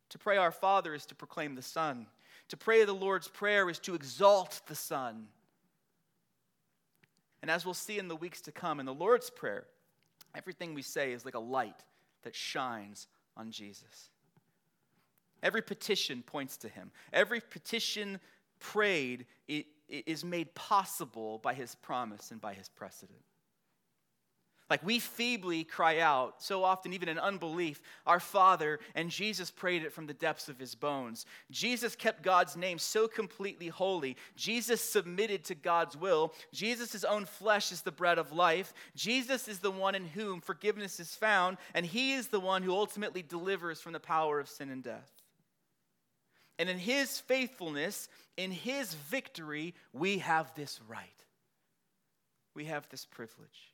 To 0.10 0.18
pray 0.18 0.38
our 0.38 0.52
Father 0.52 0.94
is 0.94 1.06
to 1.08 1.16
proclaim 1.16 1.56
the 1.56 1.62
Son. 1.62 2.08
To 2.50 2.58
pray 2.58 2.84
the 2.84 2.94
Lord's 2.94 3.28
Prayer 3.28 3.70
is 3.70 3.80
to 3.80 3.94
exalt 3.94 4.62
the 4.68 4.76
Son. 4.76 5.28
And 7.42 7.50
as 7.50 7.64
we'll 7.64 7.76
see 7.76 8.00
in 8.00 8.08
the 8.10 8.16
weeks 8.16 8.42
to 8.42 8.52
come, 8.52 8.80
in 8.80 8.86
the 8.86 8.94
Lord's 8.94 9.30
Prayer, 9.30 9.66
everything 10.36 10.74
we 10.74 10.82
say 10.82 11.14
is 11.14 11.24
like 11.24 11.36
a 11.36 11.40
light 11.40 11.84
that 12.24 12.36
shines 12.36 13.08
on 13.38 13.52
Jesus. 13.52 14.10
Every 15.42 15.62
petition 15.62 16.22
points 16.22 16.58
to 16.58 16.70
him. 16.70 16.92
Every 17.14 17.40
petition 17.40 18.20
prayed 18.60 19.26
is 19.88 20.24
made 20.24 20.54
possible 20.54 21.40
by 21.40 21.54
his 21.54 21.76
promise 21.76 22.32
and 22.32 22.42
by 22.42 22.54
his 22.54 22.70
precedent. 22.70 23.20
Like 24.70 24.86
we 24.86 25.00
feebly 25.00 25.64
cry 25.64 26.00
out, 26.00 26.44
so 26.44 26.64
often, 26.64 26.94
even 26.94 27.10
in 27.10 27.18
unbelief, 27.18 27.82
Our 28.06 28.20
Father, 28.20 28.80
and 28.94 29.10
Jesus 29.10 29.50
prayed 29.50 29.84
it 29.84 29.92
from 29.92 30.06
the 30.06 30.14
depths 30.14 30.48
of 30.48 30.60
his 30.60 30.76
bones. 30.76 31.26
Jesus 31.50 31.96
kept 31.96 32.22
God's 32.22 32.56
name 32.56 32.78
so 32.78 33.08
completely 33.08 33.68
holy. 33.68 34.16
Jesus 34.36 34.80
submitted 34.80 35.44
to 35.46 35.56
God's 35.56 35.98
will. 35.98 36.34
Jesus' 36.54 37.04
own 37.04 37.26
flesh 37.26 37.72
is 37.72 37.82
the 37.82 37.92
bread 37.92 38.20
of 38.20 38.32
life. 38.32 38.74
Jesus 38.96 39.48
is 39.48 39.58
the 39.60 39.72
one 39.72 39.96
in 39.96 40.06
whom 40.06 40.40
forgiveness 40.40 41.00
is 41.00 41.16
found, 41.16 41.58
and 41.74 41.86
he 41.86 42.14
is 42.14 42.28
the 42.28 42.40
one 42.40 42.62
who 42.62 42.72
ultimately 42.74 43.24
delivers 43.24 43.82
from 43.82 43.94
the 43.94 44.00
power 44.00 44.40
of 44.40 44.48
sin 44.48 44.70
and 44.70 44.84
death. 44.84 45.12
And 46.60 46.70
in 46.70 46.78
his 46.78 47.20
faithfulness, 47.20 48.08
in 48.38 48.52
his 48.52 48.94
victory, 48.94 49.74
we 49.94 50.20
have 50.20 50.54
this 50.54 50.80
right. 50.88 51.10
We 52.54 52.66
have 52.66 52.88
this 52.90 53.06
privilege. 53.06 53.74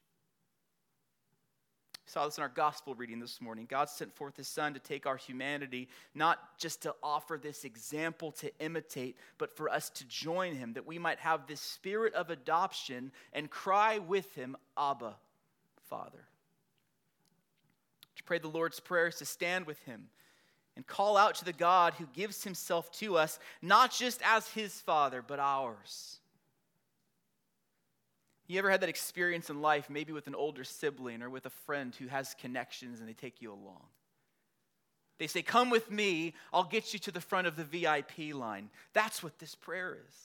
We 2.05 2.11
saw 2.11 2.25
this 2.25 2.37
in 2.37 2.43
our 2.43 2.49
gospel 2.49 2.93
reading 2.93 3.19
this 3.19 3.41
morning. 3.41 3.65
God 3.67 3.89
sent 3.89 4.13
forth 4.13 4.37
his 4.37 4.47
son 4.47 4.75
to 4.75 4.79
take 4.79 5.07
our 5.07 5.17
humanity, 5.17 5.87
not 6.13 6.59
just 6.59 6.83
to 6.83 6.93
offer 7.01 7.39
this 7.41 7.65
example 7.65 8.31
to 8.33 8.51
imitate, 8.59 9.17
but 9.39 9.55
for 9.57 9.69
us 9.69 9.89
to 9.89 10.05
join 10.05 10.53
him, 10.53 10.73
that 10.73 10.85
we 10.85 10.99
might 10.99 11.17
have 11.17 11.47
this 11.47 11.61
spirit 11.61 12.13
of 12.13 12.29
adoption 12.29 13.11
and 13.33 13.49
cry 13.49 13.97
with 13.97 14.35
him, 14.35 14.55
Abba, 14.77 15.15
Father. 15.89 16.25
To 18.17 18.23
pray 18.23 18.37
the 18.37 18.49
Lord's 18.49 18.79
Prayer 18.79 19.07
is 19.07 19.15
to 19.15 19.25
stand 19.25 19.65
with 19.65 19.79
him 19.79 20.09
and 20.75 20.85
call 20.85 21.17
out 21.17 21.33
to 21.35 21.45
the 21.45 21.53
God 21.53 21.95
who 21.95 22.05
gives 22.13 22.43
himself 22.43 22.91
to 22.99 23.17
us, 23.17 23.39
not 23.63 23.91
just 23.91 24.21
as 24.23 24.47
his 24.49 24.79
Father, 24.79 25.23
but 25.25 25.39
ours. 25.39 26.19
You 28.47 28.59
ever 28.59 28.69
had 28.69 28.81
that 28.81 28.89
experience 28.89 29.49
in 29.49 29.61
life, 29.61 29.89
maybe 29.89 30.13
with 30.13 30.27
an 30.27 30.35
older 30.35 30.63
sibling 30.63 31.21
or 31.21 31.29
with 31.29 31.45
a 31.45 31.51
friend 31.51 31.95
who 31.95 32.07
has 32.07 32.35
connections 32.39 32.99
and 32.99 33.09
they 33.09 33.13
take 33.13 33.41
you 33.41 33.51
along? 33.51 33.81
They 35.17 35.27
say, 35.27 35.41
Come 35.41 35.69
with 35.69 35.89
me, 35.89 36.33
I'll 36.53 36.63
get 36.63 36.93
you 36.93 36.99
to 36.99 37.11
the 37.11 37.21
front 37.21 37.47
of 37.47 37.55
the 37.55 37.63
VIP 37.63 38.35
line. 38.35 38.69
That's 38.93 39.23
what 39.23 39.39
this 39.39 39.55
prayer 39.55 39.97
is. 40.07 40.15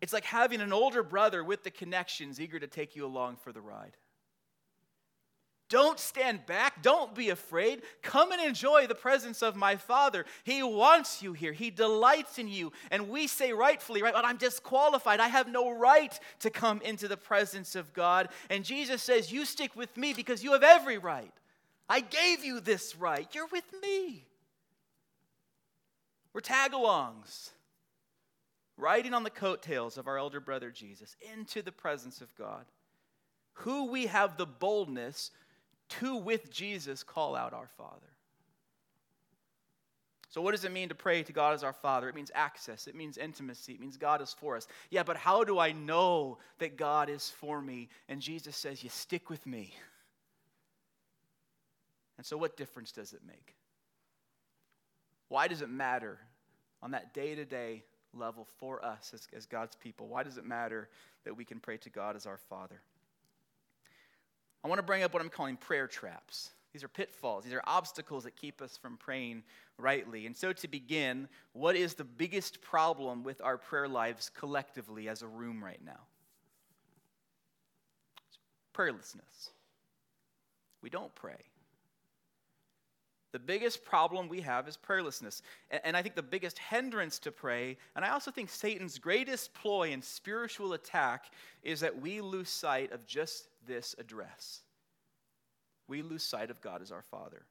It's 0.00 0.12
like 0.12 0.24
having 0.24 0.60
an 0.60 0.72
older 0.72 1.02
brother 1.02 1.42
with 1.42 1.64
the 1.64 1.70
connections 1.70 2.40
eager 2.40 2.58
to 2.58 2.68
take 2.68 2.94
you 2.94 3.04
along 3.04 3.36
for 3.36 3.52
the 3.52 3.60
ride. 3.60 3.96
Don't 5.68 5.98
stand 5.98 6.46
back. 6.46 6.82
Don't 6.82 7.14
be 7.14 7.28
afraid. 7.28 7.82
Come 8.02 8.32
and 8.32 8.40
enjoy 8.40 8.86
the 8.86 8.94
presence 8.94 9.42
of 9.42 9.54
my 9.54 9.76
Father. 9.76 10.24
He 10.44 10.62
wants 10.62 11.22
you 11.22 11.34
here. 11.34 11.52
He 11.52 11.70
delights 11.70 12.38
in 12.38 12.48
you. 12.48 12.72
And 12.90 13.10
we 13.10 13.26
say 13.26 13.52
rightfully, 13.52 14.02
right, 14.02 14.14
but 14.14 14.24
I'm 14.24 14.38
disqualified. 14.38 15.20
I 15.20 15.28
have 15.28 15.46
no 15.46 15.70
right 15.70 16.18
to 16.40 16.48
come 16.48 16.80
into 16.80 17.06
the 17.06 17.18
presence 17.18 17.76
of 17.76 17.92
God. 17.92 18.30
And 18.48 18.64
Jesus 18.64 19.02
says, 19.02 19.30
You 19.30 19.44
stick 19.44 19.76
with 19.76 19.94
me 19.96 20.14
because 20.14 20.42
you 20.42 20.52
have 20.52 20.62
every 20.62 20.96
right. 20.96 21.32
I 21.86 22.00
gave 22.00 22.44
you 22.44 22.60
this 22.60 22.96
right. 22.96 23.28
You're 23.34 23.46
with 23.46 23.64
me. 23.82 24.24
We're 26.32 26.40
tag 26.40 26.72
alongs, 26.72 27.50
riding 28.76 29.12
on 29.12 29.22
the 29.22 29.30
coattails 29.30 29.98
of 29.98 30.06
our 30.06 30.18
elder 30.18 30.40
brother 30.40 30.70
Jesus 30.70 31.16
into 31.34 31.60
the 31.60 31.72
presence 31.72 32.20
of 32.22 32.34
God, 32.36 32.64
who 33.52 33.90
we 33.90 34.06
have 34.06 34.36
the 34.36 34.46
boldness 34.46 35.30
to, 35.88 36.16
with 36.16 36.50
Jesus, 36.50 37.02
call 37.02 37.34
out 37.34 37.52
our 37.52 37.68
Father. 37.76 38.08
So, 40.30 40.42
what 40.42 40.50
does 40.50 40.64
it 40.64 40.72
mean 40.72 40.90
to 40.90 40.94
pray 40.94 41.22
to 41.22 41.32
God 41.32 41.54
as 41.54 41.64
our 41.64 41.72
Father? 41.72 42.08
It 42.08 42.14
means 42.14 42.30
access, 42.34 42.86
it 42.86 42.94
means 42.94 43.16
intimacy, 43.16 43.72
it 43.72 43.80
means 43.80 43.96
God 43.96 44.20
is 44.20 44.34
for 44.38 44.56
us. 44.56 44.66
Yeah, 44.90 45.02
but 45.02 45.16
how 45.16 45.42
do 45.42 45.58
I 45.58 45.72
know 45.72 46.38
that 46.58 46.76
God 46.76 47.08
is 47.08 47.30
for 47.30 47.62
me? 47.62 47.88
And 48.08 48.20
Jesus 48.20 48.56
says, 48.56 48.84
You 48.84 48.90
stick 48.90 49.30
with 49.30 49.46
me. 49.46 49.72
And 52.18 52.26
so, 52.26 52.36
what 52.36 52.56
difference 52.56 52.92
does 52.92 53.14
it 53.14 53.22
make? 53.26 53.54
Why 55.28 55.48
does 55.48 55.62
it 55.62 55.70
matter 55.70 56.18
on 56.82 56.90
that 56.90 57.14
day 57.14 57.34
to 57.34 57.44
day 57.44 57.84
level 58.12 58.46
for 58.58 58.84
us 58.84 59.12
as, 59.14 59.28
as 59.34 59.46
God's 59.46 59.76
people? 59.76 60.08
Why 60.08 60.24
does 60.24 60.36
it 60.36 60.44
matter 60.44 60.88
that 61.24 61.36
we 61.36 61.44
can 61.44 61.58
pray 61.58 61.78
to 61.78 61.90
God 61.90 62.16
as 62.16 62.26
our 62.26 62.38
Father? 62.38 62.80
I 64.64 64.68
want 64.68 64.78
to 64.78 64.82
bring 64.82 65.02
up 65.02 65.12
what 65.12 65.22
I'm 65.22 65.28
calling 65.28 65.56
prayer 65.56 65.86
traps. 65.86 66.50
These 66.72 66.84
are 66.84 66.88
pitfalls, 66.88 67.44
these 67.44 67.54
are 67.54 67.62
obstacles 67.66 68.24
that 68.24 68.36
keep 68.36 68.60
us 68.60 68.76
from 68.76 68.96
praying 68.98 69.42
rightly. 69.78 70.26
And 70.26 70.36
so, 70.36 70.52
to 70.52 70.68
begin, 70.68 71.28
what 71.52 71.76
is 71.76 71.94
the 71.94 72.04
biggest 72.04 72.60
problem 72.60 73.24
with 73.24 73.40
our 73.40 73.56
prayer 73.56 73.88
lives 73.88 74.30
collectively 74.36 75.08
as 75.08 75.22
a 75.22 75.26
room 75.26 75.64
right 75.64 75.80
now? 75.84 76.00
It's 78.28 78.38
prayerlessness. 78.76 79.50
We 80.82 80.90
don't 80.90 81.14
pray. 81.14 81.38
The 83.32 83.38
biggest 83.38 83.84
problem 83.84 84.28
we 84.28 84.40
have 84.40 84.66
is 84.68 84.76
prayerlessness. 84.78 85.42
And 85.84 85.96
I 85.96 86.02
think 86.02 86.14
the 86.14 86.22
biggest 86.22 86.58
hindrance 86.58 87.18
to 87.20 87.32
pray, 87.32 87.76
and 87.94 88.04
I 88.04 88.10
also 88.10 88.30
think 88.30 88.48
Satan's 88.48 88.98
greatest 88.98 89.52
ploy 89.52 89.92
and 89.92 90.02
spiritual 90.02 90.72
attack, 90.72 91.26
is 91.62 91.80
that 91.80 92.00
we 92.00 92.20
lose 92.20 92.48
sight 92.48 92.90
of 92.92 93.06
just 93.06 93.48
this 93.66 93.94
address. 93.98 94.62
We 95.88 96.02
lose 96.02 96.22
sight 96.22 96.50
of 96.50 96.60
God 96.60 96.80
as 96.80 96.90
our 96.90 97.02
Father. 97.02 97.42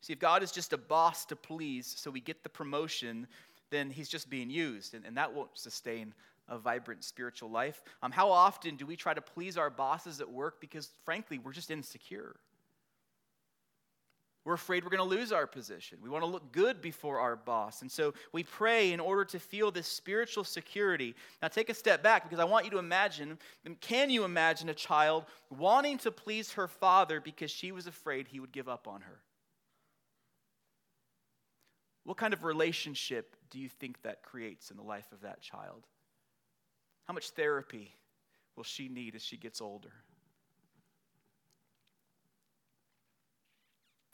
See, 0.00 0.12
if 0.12 0.18
God 0.18 0.42
is 0.42 0.50
just 0.50 0.72
a 0.72 0.78
boss 0.78 1.24
to 1.26 1.36
please 1.36 1.86
so 1.86 2.10
we 2.10 2.20
get 2.20 2.42
the 2.42 2.48
promotion, 2.48 3.26
then 3.70 3.90
he's 3.90 4.08
just 4.08 4.28
being 4.28 4.50
used, 4.50 4.94
and, 4.94 5.04
and 5.04 5.16
that 5.16 5.32
won't 5.32 5.50
sustain 5.54 6.14
a 6.48 6.58
vibrant 6.58 7.04
spiritual 7.04 7.50
life. 7.50 7.82
Um, 8.02 8.10
how 8.10 8.30
often 8.30 8.74
do 8.74 8.86
we 8.86 8.96
try 8.96 9.14
to 9.14 9.20
please 9.20 9.56
our 9.56 9.70
bosses 9.70 10.20
at 10.20 10.28
work 10.28 10.60
because, 10.60 10.90
frankly, 11.04 11.38
we're 11.38 11.52
just 11.52 11.70
insecure? 11.70 12.34
We're 14.44 14.54
afraid 14.54 14.84
we're 14.84 14.90
going 14.90 15.08
to 15.08 15.16
lose 15.16 15.32
our 15.32 15.46
position. 15.46 15.98
We 16.02 16.08
want 16.08 16.24
to 16.24 16.30
look 16.30 16.50
good 16.50 16.80
before 16.80 17.20
our 17.20 17.36
boss. 17.36 17.82
And 17.82 17.92
so 17.92 18.14
we 18.32 18.42
pray 18.42 18.92
in 18.92 18.98
order 18.98 19.24
to 19.26 19.38
feel 19.38 19.70
this 19.70 19.86
spiritual 19.86 20.44
security. 20.44 21.14
Now, 21.42 21.48
take 21.48 21.68
a 21.68 21.74
step 21.74 22.02
back 22.02 22.22
because 22.22 22.38
I 22.38 22.44
want 22.44 22.64
you 22.64 22.70
to 22.70 22.78
imagine 22.78 23.38
can 23.80 24.08
you 24.08 24.24
imagine 24.24 24.70
a 24.70 24.74
child 24.74 25.26
wanting 25.50 25.98
to 25.98 26.10
please 26.10 26.52
her 26.52 26.68
father 26.68 27.20
because 27.20 27.50
she 27.50 27.70
was 27.70 27.86
afraid 27.86 28.28
he 28.28 28.40
would 28.40 28.52
give 28.52 28.68
up 28.68 28.88
on 28.88 29.02
her? 29.02 29.20
What 32.04 32.16
kind 32.16 32.32
of 32.32 32.42
relationship 32.42 33.36
do 33.50 33.58
you 33.58 33.68
think 33.68 34.00
that 34.02 34.22
creates 34.22 34.70
in 34.70 34.78
the 34.78 34.82
life 34.82 35.12
of 35.12 35.20
that 35.20 35.42
child? 35.42 35.86
How 37.06 37.12
much 37.12 37.30
therapy 37.30 37.94
will 38.56 38.64
she 38.64 38.88
need 38.88 39.14
as 39.14 39.22
she 39.22 39.36
gets 39.36 39.60
older? 39.60 39.92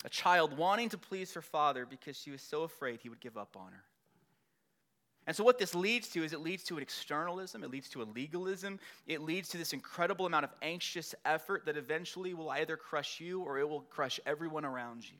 A 0.06 0.08
child 0.08 0.56
wanting 0.56 0.88
to 0.88 0.96
please 0.96 1.34
her 1.34 1.42
father 1.42 1.84
because 1.84 2.16
she 2.16 2.30
was 2.30 2.40
so 2.40 2.62
afraid 2.62 3.00
he 3.00 3.08
would 3.08 3.20
give 3.20 3.36
up 3.36 3.56
on 3.56 3.72
her. 3.72 3.82
And 5.26 5.34
so, 5.34 5.42
what 5.42 5.58
this 5.58 5.74
leads 5.74 6.06
to 6.10 6.22
is 6.22 6.32
it 6.32 6.38
leads 6.38 6.62
to 6.64 6.76
an 6.76 6.82
externalism, 6.82 7.64
it 7.64 7.70
leads 7.72 7.88
to 7.90 8.02
a 8.02 8.04
legalism, 8.04 8.78
it 9.08 9.20
leads 9.20 9.48
to 9.48 9.58
this 9.58 9.72
incredible 9.72 10.24
amount 10.24 10.44
of 10.44 10.52
anxious 10.62 11.16
effort 11.24 11.66
that 11.66 11.76
eventually 11.76 12.32
will 12.32 12.48
either 12.50 12.76
crush 12.76 13.20
you 13.20 13.42
or 13.42 13.58
it 13.58 13.68
will 13.68 13.80
crush 13.80 14.20
everyone 14.24 14.64
around 14.64 15.02
you. 15.02 15.16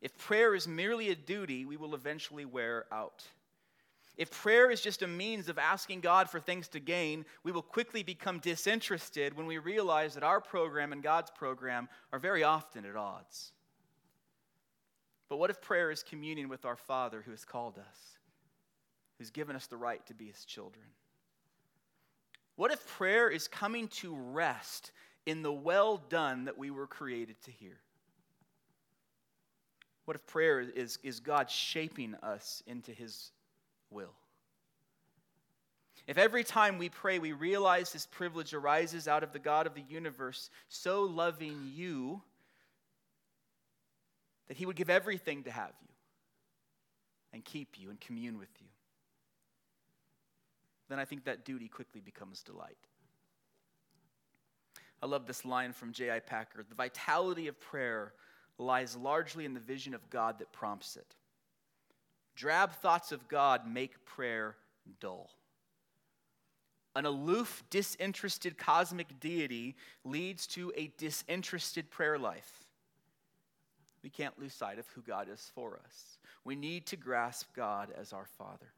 If 0.00 0.16
prayer 0.16 0.54
is 0.54 0.66
merely 0.66 1.10
a 1.10 1.14
duty, 1.14 1.66
we 1.66 1.76
will 1.76 1.94
eventually 1.94 2.46
wear 2.46 2.86
out. 2.90 3.22
If 4.20 4.30
prayer 4.30 4.70
is 4.70 4.82
just 4.82 5.00
a 5.00 5.06
means 5.06 5.48
of 5.48 5.56
asking 5.56 6.02
God 6.02 6.28
for 6.28 6.40
things 6.40 6.68
to 6.68 6.78
gain, 6.78 7.24
we 7.42 7.52
will 7.52 7.62
quickly 7.62 8.02
become 8.02 8.38
disinterested 8.38 9.34
when 9.34 9.46
we 9.46 9.56
realize 9.56 10.12
that 10.12 10.22
our 10.22 10.42
program 10.42 10.92
and 10.92 11.02
God's 11.02 11.30
program 11.30 11.88
are 12.12 12.18
very 12.18 12.42
often 12.42 12.84
at 12.84 12.96
odds. 12.96 13.52
But 15.30 15.38
what 15.38 15.48
if 15.48 15.62
prayer 15.62 15.90
is 15.90 16.02
communion 16.02 16.50
with 16.50 16.66
our 16.66 16.76
Father 16.76 17.22
who 17.22 17.30
has 17.30 17.46
called 17.46 17.78
us, 17.78 18.18
who's 19.16 19.30
given 19.30 19.56
us 19.56 19.68
the 19.68 19.78
right 19.78 20.04
to 20.04 20.12
be 20.12 20.26
his 20.26 20.44
children? 20.44 20.84
What 22.56 22.72
if 22.72 22.86
prayer 22.88 23.30
is 23.30 23.48
coming 23.48 23.88
to 23.88 24.14
rest 24.14 24.92
in 25.24 25.40
the 25.40 25.50
well 25.50 25.96
done 25.96 26.44
that 26.44 26.58
we 26.58 26.70
were 26.70 26.86
created 26.86 27.40
to 27.44 27.50
hear? 27.50 27.80
What 30.04 30.14
if 30.14 30.26
prayer 30.26 30.60
is, 30.60 30.98
is 31.02 31.20
God 31.20 31.48
shaping 31.48 32.16
us 32.16 32.62
into 32.66 32.92
his 32.92 33.32
will? 33.90 34.14
If 36.06 36.18
every 36.18 36.42
time 36.42 36.78
we 36.78 36.88
pray 36.88 37.18
we 37.18 37.32
realize 37.32 37.92
this 37.92 38.06
privilege 38.06 38.52
arises 38.52 39.06
out 39.06 39.22
of 39.22 39.32
the 39.32 39.38
God 39.38 39.66
of 39.66 39.74
the 39.74 39.84
universe 39.88 40.50
so 40.68 41.02
loving 41.04 41.70
you 41.74 42.22
that 44.48 44.56
he 44.56 44.66
would 44.66 44.76
give 44.76 44.90
everything 44.90 45.44
to 45.44 45.50
have 45.52 45.72
you 45.82 45.88
and 47.32 47.44
keep 47.44 47.78
you 47.78 47.90
and 47.90 48.00
commune 48.00 48.38
with 48.38 48.48
you, 48.60 48.66
then 50.88 50.98
I 50.98 51.04
think 51.04 51.24
that 51.24 51.44
duty 51.44 51.68
quickly 51.68 52.00
becomes 52.00 52.42
delight. 52.42 52.76
I 55.00 55.06
love 55.06 55.26
this 55.26 55.44
line 55.44 55.72
from 55.72 55.92
J.I. 55.92 56.18
Packer 56.20 56.64
The 56.68 56.74
vitality 56.74 57.46
of 57.46 57.58
prayer 57.60 58.12
lies 58.58 58.96
largely 58.96 59.44
in 59.44 59.54
the 59.54 59.60
vision 59.60 59.94
of 59.94 60.10
God 60.10 60.40
that 60.40 60.52
prompts 60.52 60.96
it. 60.96 61.14
Drab 62.40 62.72
thoughts 62.72 63.12
of 63.12 63.28
God 63.28 63.68
make 63.68 64.04
prayer 64.06 64.56
dull. 64.98 65.30
An 66.96 67.04
aloof, 67.04 67.62
disinterested 67.68 68.56
cosmic 68.56 69.20
deity 69.20 69.76
leads 70.04 70.46
to 70.48 70.72
a 70.74 70.90
disinterested 70.96 71.90
prayer 71.90 72.18
life 72.18 72.60
we 74.02 74.10
can't 74.10 74.38
lose 74.38 74.54
sight 74.54 74.78
of 74.78 74.88
who 74.88 75.02
God 75.02 75.28
is 75.28 75.50
for 75.54 75.78
us. 75.84 76.18
We 76.44 76.56
need 76.56 76.86
to 76.86 76.96
grasp 76.96 77.54
God 77.54 77.92
as 77.98 78.12
our 78.12 78.24
Father. 78.24 78.72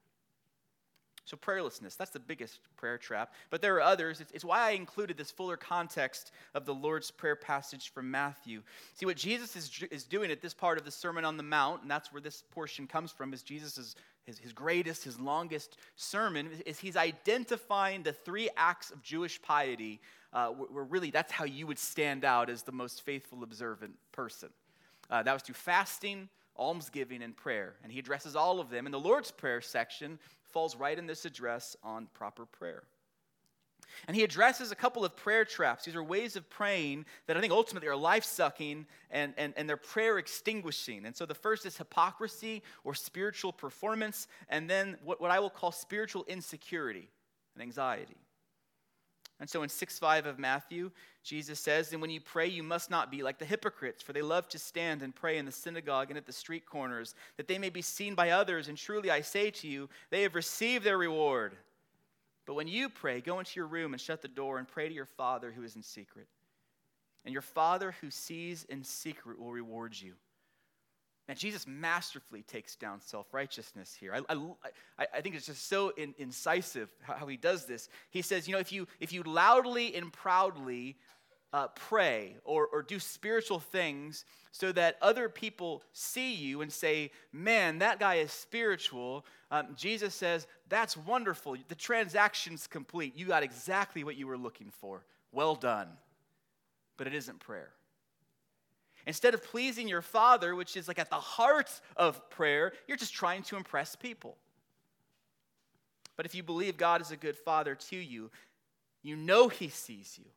So, 1.25 1.37
prayerlessness, 1.37 1.97
that's 1.97 2.11
the 2.11 2.19
biggest 2.19 2.59
prayer 2.77 2.99
trap. 2.99 3.33
But 3.51 3.63
there 3.63 3.77
are 3.77 3.81
others. 3.81 4.21
It's, 4.33 4.45
why 4.45 4.69
I 4.69 4.71
included 4.73 5.17
this 5.17 5.31
fuller 5.31 5.57
context 5.57 6.33
of 6.55 6.65
the 6.67 6.75
Lord's 6.75 7.13
Prayer 7.13 7.37
passage 7.37 7.93
from 7.93 8.11
Matthew. 8.11 8.63
See, 8.95 9.07
what 9.07 9.17
Jesus 9.17 9.55
is, 9.55 9.71
is 9.91 10.05
doing 10.05 10.33
at 10.33 10.43
this 10.43 10.53
part 10.53 10.79
of 10.79 10.85
the 10.85 10.91
Sermon 10.91 11.25
on 11.25 11.37
the 11.37 11.45
Mount, 11.45 11.83
and 11.83 11.91
that's 11.91 12.13
where 12.13 12.21
this 12.21 12.43
portion 12.51 12.89
comes 12.89 13.13
from, 13.13 13.33
is 13.33 13.43
Jesus' 13.43 13.95
his, 14.25 14.39
his 14.39 14.53
greatest, 14.53 15.05
his 15.05 15.19
longest 15.19 15.77
sermon, 15.97 16.49
is 16.65 16.79
he's 16.79 16.97
identifying 16.97 18.03
the 18.03 18.13
three 18.13 18.49
acts 18.57 18.91
of 18.91 19.03
Jewish 19.03 19.41
piety, 19.43 20.01
uh, 20.33 20.49
where, 20.49 20.69
where 20.69 20.85
really 20.85 21.11
that's 21.11 21.33
how 21.33 21.45
you 21.45 21.67
would 21.67 21.79
stand 21.79 22.25
out 22.25 22.49
as 22.49 22.63
the 22.63 22.73
most 22.73 23.03
faithful, 23.03 23.43
observant 23.43 23.95
person. 24.13 24.51
Uh, 25.11 25.23
that 25.23 25.33
was 25.33 25.43
through 25.43 25.55
fasting, 25.55 26.29
almsgiving, 26.57 27.23
and 27.23 27.37
prayer. 27.37 27.75
And 27.83 27.93
he 27.93 27.99
addresses 27.99 28.37
all 28.37 28.61
of 28.61 28.71
them. 28.71 28.87
In 28.87 28.93
the 28.93 29.01
Lord's 29.01 29.31
Prayer 29.31 29.61
section 29.61 30.19
falls 30.53 30.77
right 30.77 30.99
in 30.99 31.07
this 31.07 31.25
address 31.25 31.77
on 31.83 32.07
proper 32.15 32.47
prayer. 32.47 32.85
And 34.09 34.17
he 34.17 34.25
addresses 34.25 34.73
a 34.73 34.75
couple 34.75 35.05
of 35.05 35.15
prayer 35.17 35.45
traps. 35.45 35.85
These 35.85 35.97
are 35.97 36.03
ways 36.03 36.37
of 36.37 36.49
praying 36.49 37.05
that 37.27 37.37
I 37.37 37.41
think 37.41 37.53
ultimately 37.53 37.88
are 37.88 37.97
life 37.97 38.25
sucking 38.25 38.87
and, 39.11 39.35
and, 39.37 39.53
and 39.57 39.69
they're 39.69 39.77
prayer 39.77 40.19
extinguishing. 40.19 41.05
And 41.05 41.15
so 41.15 41.27
the 41.27 41.35
first 41.35 41.67
is 41.67 41.77
hypocrisy 41.77 42.62
or 42.85 42.95
spiritual 42.95 43.53
performance, 43.53 44.29
and 44.49 44.69
then 44.69 44.97
what, 45.05 45.21
what 45.21 45.31
I 45.31 45.41
will 45.41 45.51
call 45.51 45.73
spiritual 45.73 46.25
insecurity 46.27 47.09
and 47.55 47.62
anxiety. 47.62 48.17
And 49.42 49.50
so 49.50 49.64
in 49.64 49.68
6 49.68 49.98
5 49.98 50.26
of 50.26 50.38
Matthew, 50.38 50.92
Jesus 51.24 51.59
says, 51.59 51.92
And 51.92 52.00
when 52.00 52.11
you 52.11 52.20
pray, 52.20 52.46
you 52.46 52.62
must 52.62 52.90
not 52.90 53.11
be 53.11 53.24
like 53.24 53.40
the 53.40 53.44
hypocrites, 53.44 54.00
for 54.00 54.12
they 54.12 54.22
love 54.22 54.48
to 54.50 54.59
stand 54.59 55.02
and 55.02 55.12
pray 55.12 55.37
in 55.37 55.44
the 55.44 55.50
synagogue 55.50 56.11
and 56.11 56.16
at 56.16 56.26
the 56.26 56.33
street 56.33 56.64
corners, 56.64 57.16
that 57.37 57.48
they 57.48 57.59
may 57.59 57.68
be 57.68 57.83
seen 57.83 58.14
by 58.14 58.31
others. 58.31 58.68
And 58.68 58.78
truly 58.78 59.11
I 59.11 59.20
say 59.20 59.50
to 59.50 59.66
you, 59.66 59.88
they 60.11 60.22
have 60.22 60.37
received 60.37 60.85
their 60.85 60.96
reward. 60.96 61.57
But 62.46 62.55
when 62.55 62.68
you 62.68 62.88
pray, 62.88 63.20
go 63.20 63.40
into 63.40 63.59
your 63.59 63.66
room 63.66 63.94
and 63.94 64.00
shut 64.00 64.22
the 64.22 64.28
door 64.28 64.59
and 64.59 64.68
pray 64.68 64.88
to 64.88 64.94
your 64.94 65.07
Father 65.07 65.50
who 65.50 65.64
is 65.64 65.74
in 65.74 65.83
secret. 65.83 66.28
And 67.24 67.33
your 67.33 67.42
Father 67.42 67.96
who 68.00 68.12
sees 68.12 68.62
in 68.66 68.85
secret 68.85 69.40
will 69.40 69.50
reward 69.50 70.00
you. 70.00 70.12
And 71.29 71.39
Jesus 71.39 71.67
masterfully 71.67 72.43
takes 72.43 72.75
down 72.75 73.01
self 73.01 73.33
righteousness 73.33 73.97
here. 73.99 74.13
I, 74.29 74.35
I, 74.99 75.07
I, 75.15 75.21
think 75.21 75.37
it's 75.37 75.47
just 75.47 75.69
so 75.69 75.91
in, 75.97 76.15
incisive 76.19 76.93
how, 77.01 77.15
how, 77.15 77.27
he 77.27 77.37
does 77.37 77.65
this. 77.65 77.89
He 78.11 78.23
says, 78.23 78.49
you 78.49 78.53
know, 78.53 78.59
if 78.59 78.73
you, 78.73 78.89
if 78.99 79.13
you 79.13 79.23
loudly 79.23 79.95
and 79.95 80.13
proudly 80.13 80.97
uh, 81.53 81.69
pray 81.69 82.37
or, 82.45 82.67
or 82.67 82.83
do 82.83 82.99
spiritual 82.99 83.61
things 83.61 84.25
so 84.51 84.73
that 84.73 84.97
other 85.01 85.29
people 85.29 85.83
see 85.93 86.35
you 86.35 86.61
and 86.61 86.73
say, 86.73 87.11
man, 87.33 87.79
that 87.79 88.01
guy 88.01 88.17
is 88.17 88.33
spiritual, 88.33 89.25
um, 89.51 89.69
Jesus 89.77 90.15
says, 90.15 90.47
that's 90.69 90.97
wonderful. 90.97 91.57
The 91.69 91.75
transaction's 91.75 92.67
complete. 92.67 93.17
You 93.17 93.27
got 93.27 93.43
exactly 93.43 94.03
what 94.03 94.17
you 94.17 94.27
were 94.27 94.39
looking 94.39 94.71
for. 94.81 95.05
Well 95.31 95.55
done. 95.55 95.89
But 96.97 97.07
it 97.07 97.15
isn't 97.15 97.39
prayer. 97.39 97.71
Instead 99.07 99.35
of 99.35 99.43
pleasing 99.43 99.88
your 99.88 100.03
Father, 100.03 100.55
which 100.55 100.77
is 100.77 100.87
like 100.88 100.99
at 100.99 101.11
the 101.11 101.17
heart 101.17 101.71
of 101.97 102.31
prayer, 102.31 102.73
you're 102.87 102.97
just 102.97 103.15
trying 103.15 103.43
to 103.45 103.57
impress 103.57 103.97
people. 103.97 104.37
But 106.17 106.27
if 106.27 106.35
you 106.35 106.43
believe 106.43 106.77
God 106.77 107.01
is 107.01 107.11
a 107.11 107.17
good 107.17 107.37
Father 107.37 107.75
to 107.75 107.97
you, 107.97 108.31
you 109.03 109.17
know 109.17 109.49
He 109.49 109.69
sees 109.69 110.19
you, 110.19 110.31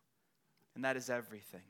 and 0.74 0.84
that 0.84 0.98
is 0.98 1.10
everything. 1.10 1.62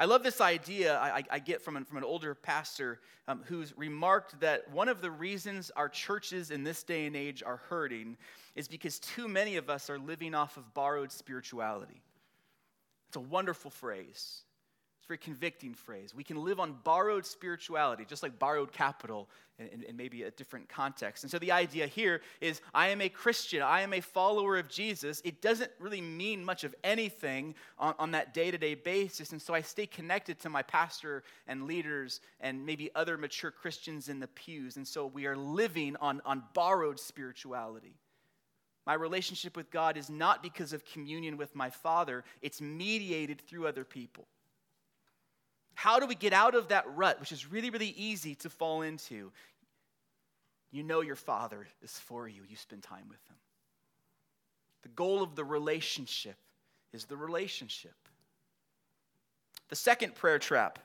I 0.00 0.04
love 0.04 0.22
this 0.22 0.40
idea 0.40 0.96
I, 0.96 1.24
I 1.28 1.38
get 1.40 1.60
from 1.60 1.76
an, 1.76 1.84
from 1.84 1.98
an 1.98 2.04
older 2.04 2.32
pastor 2.32 3.00
um, 3.26 3.42
who's 3.46 3.76
remarked 3.76 4.38
that 4.38 4.70
one 4.70 4.88
of 4.88 5.00
the 5.00 5.10
reasons 5.10 5.72
our 5.74 5.88
churches 5.88 6.52
in 6.52 6.62
this 6.62 6.84
day 6.84 7.06
and 7.06 7.16
age 7.16 7.42
are 7.44 7.56
hurting 7.68 8.16
is 8.54 8.68
because 8.68 9.00
too 9.00 9.26
many 9.26 9.56
of 9.56 9.68
us 9.68 9.90
are 9.90 9.98
living 9.98 10.36
off 10.36 10.56
of 10.56 10.72
borrowed 10.72 11.10
spirituality. 11.10 12.00
It's 13.08 13.16
a 13.16 13.20
wonderful 13.20 13.72
phrase 13.72 14.42
very 15.08 15.18
convicting 15.18 15.72
phrase. 15.72 16.14
We 16.14 16.22
can 16.22 16.44
live 16.44 16.60
on 16.60 16.76
borrowed 16.84 17.24
spirituality, 17.24 18.04
just 18.04 18.22
like 18.22 18.38
borrowed 18.38 18.72
capital 18.72 19.28
in, 19.58 19.82
in, 19.82 19.96
maybe 19.96 20.24
a 20.24 20.30
different 20.30 20.68
context. 20.68 21.24
And 21.24 21.30
so 21.30 21.38
the 21.38 21.50
idea 21.50 21.86
here 21.86 22.20
is 22.42 22.60
I 22.74 22.88
am 22.88 23.00
a 23.00 23.08
Christian, 23.08 23.62
I 23.62 23.80
am 23.80 23.94
a 23.94 24.02
follower 24.02 24.58
of 24.58 24.68
Jesus. 24.68 25.22
It 25.24 25.40
doesn't 25.40 25.70
really 25.80 26.02
mean 26.02 26.44
much 26.44 26.62
of 26.62 26.74
anything 26.84 27.54
on, 27.78 27.94
on 27.98 28.10
that 28.12 28.34
day 28.34 28.50
to 28.50 28.58
day 28.58 28.74
basis. 28.74 29.32
And 29.32 29.40
so 29.40 29.54
I 29.54 29.62
stay 29.62 29.86
connected 29.86 30.38
to 30.40 30.50
my 30.50 30.62
pastor 30.62 31.24
and 31.46 31.64
leaders 31.64 32.20
and 32.40 32.64
maybe 32.66 32.90
other 32.94 33.16
mature 33.16 33.50
Christians 33.50 34.10
in 34.10 34.20
the 34.20 34.28
pews. 34.28 34.76
And 34.76 34.86
so 34.86 35.06
we 35.06 35.26
are 35.26 35.36
living 35.36 35.96
on, 36.02 36.20
on 36.26 36.42
borrowed 36.52 37.00
spirituality. 37.00 37.94
My 38.86 38.94
relationship 38.94 39.56
with 39.56 39.70
God 39.70 39.96
is 39.96 40.10
not 40.10 40.42
because 40.42 40.74
of 40.74 40.84
communion 40.84 41.38
with 41.38 41.54
my 41.54 41.70
Father, 41.70 42.24
it's 42.42 42.60
mediated 42.60 43.40
through 43.40 43.66
other 43.66 43.84
people. 43.84 44.28
How 45.78 46.00
do 46.00 46.08
we 46.08 46.16
get 46.16 46.32
out 46.32 46.56
of 46.56 46.70
that 46.70 46.86
rut, 46.96 47.20
which 47.20 47.30
is 47.30 47.52
really, 47.52 47.70
really 47.70 47.94
easy 47.96 48.34
to 48.34 48.50
fall 48.50 48.82
into? 48.82 49.30
You 50.72 50.82
know 50.82 51.02
your 51.02 51.14
Father 51.14 51.68
is 51.84 51.92
for 51.92 52.26
you, 52.26 52.42
you 52.48 52.56
spend 52.56 52.82
time 52.82 53.04
with 53.08 53.20
Him. 53.28 53.36
The 54.82 54.88
goal 54.88 55.22
of 55.22 55.36
the 55.36 55.44
relationship 55.44 56.34
is 56.92 57.04
the 57.04 57.16
relationship. 57.16 57.94
The 59.68 59.76
second 59.76 60.16
prayer 60.16 60.40
trap, 60.40 60.80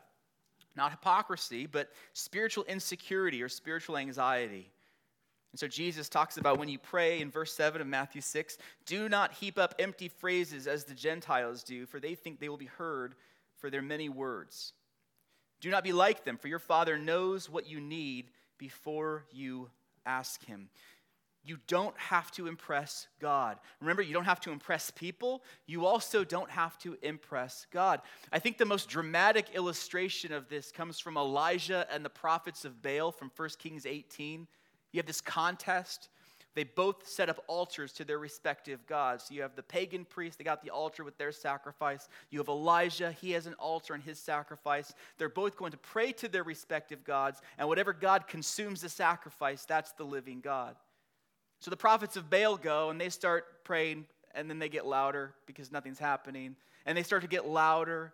not 0.76 0.92
hypocrisy, 0.92 1.66
but 1.66 1.90
spiritual 2.14 2.64
insecurity 2.66 3.42
or 3.42 3.50
spiritual 3.50 3.98
anxiety. 3.98 4.70
And 5.54 5.60
so 5.60 5.68
Jesus 5.68 6.08
talks 6.08 6.38
about 6.38 6.60
when 6.60 6.70
you 6.70 6.78
pray 6.78 7.20
in 7.20 7.32
verse 7.32 7.52
7 7.54 7.82
of 7.82 7.88
Matthew 7.88 8.22
6 8.22 8.60
do 8.86 9.10
not 9.10 9.34
heap 9.34 9.58
up 9.58 9.74
empty 9.80 10.08
phrases 10.08 10.68
as 10.68 10.84
the 10.84 10.94
Gentiles 10.94 11.64
do, 11.64 11.88
for 11.88 12.00
they 12.00 12.14
think 12.14 12.40
they 12.40 12.50
will 12.50 12.58
be 12.58 12.66
heard 12.68 13.16
for 13.58 13.72
their 13.72 13.82
many 13.82 14.08
words. 14.08 14.74
Do 15.64 15.70
not 15.70 15.86
be 15.86 15.94
like 15.94 16.26
them, 16.26 16.36
for 16.36 16.50
your 16.50 16.60
Father 16.60 16.98
knows 16.98 17.50
what 17.50 17.66
you 17.66 17.80
need 17.80 18.26
before 18.58 19.24
you 19.32 19.70
ask 20.06 20.46
Him. 20.46 20.68
You 21.46 21.58
don't 21.68 21.98
have 21.98 22.32
to 22.32 22.48
impress 22.48 23.08
God. 23.22 23.58
Remember, 23.80 24.02
you 24.02 24.14
don't 24.14 24.26
have 24.26 24.42
to 24.42 24.52
impress 24.52 24.92
people. 24.92 25.42
You 25.66 25.86
also 25.86 26.26
don't 26.26 26.52
have 26.52 26.78
to 26.80 26.98
impress 27.02 27.66
God. 27.72 28.02
I 28.34 28.40
think 28.40 28.58
the 28.58 28.66
most 28.66 28.90
dramatic 28.90 29.52
illustration 29.54 30.34
of 30.34 30.50
this 30.50 30.70
comes 30.70 31.00
from 31.00 31.16
Elijah 31.16 31.88
and 31.90 32.04
the 32.04 32.10
prophets 32.10 32.66
of 32.66 32.82
Baal 32.82 33.14
from 33.14 33.32
1 33.34 33.50
Kings 33.58 33.86
18. 33.86 34.46
You 34.92 34.98
have 34.98 35.06
this 35.06 35.22
contest 35.22 36.10
They 36.56 36.64
both 36.64 37.08
set 37.08 37.30
up 37.30 37.44
altars 37.48 37.92
to 37.94 38.06
their 38.06 38.20
respective 38.20 38.86
gods. 38.86 39.26
So 39.26 39.34
you 39.34 39.42
have 39.42 39.56
the 39.56 39.64
pagan 39.64 40.06
priest, 40.06 40.38
they 40.38 40.44
got 40.44 40.64
the 40.64 40.70
altar 40.70 41.04
with 41.04 41.18
their 41.18 41.32
sacrifice. 41.32 42.08
You 42.30 42.40
have 42.40 42.48
Elijah, 42.48 43.12
he 43.12 43.32
has 43.32 43.48
an 43.48 43.56
altar 43.56 43.94
and 43.94 44.04
his 44.04 44.20
sacrifice. 44.20 44.94
They're 45.18 45.30
both 45.30 45.58
going 45.58 45.72
to 45.72 45.78
pray 45.78 46.12
to 46.14 46.28
their 46.28 46.44
respective 46.44 47.04
gods, 47.04 47.42
and 47.58 47.68
whatever 47.68 47.94
God 47.94 48.28
consumes 48.28 48.82
the 48.82 48.90
sacrifice, 48.90 49.66
that's 49.66 49.94
the 49.94 50.04
living 50.04 50.42
God. 50.42 50.76
So 51.60 51.72
the 51.72 51.78
prophets 51.78 52.18
of 52.18 52.30
Baal 52.30 52.58
go 52.58 52.90
and 52.90 53.00
they 53.00 53.10
start 53.10 53.64
praying, 53.64 54.06
and 54.36 54.50
then 54.50 54.60
they 54.60 54.70
get 54.70 54.86
louder 54.86 55.34
because 55.46 55.72
nothing's 55.72 56.00
happening. 56.00 56.56
And 56.86 56.98
they 56.98 57.04
start 57.04 57.22
to 57.22 57.28
get 57.30 57.48
louder 57.48 58.14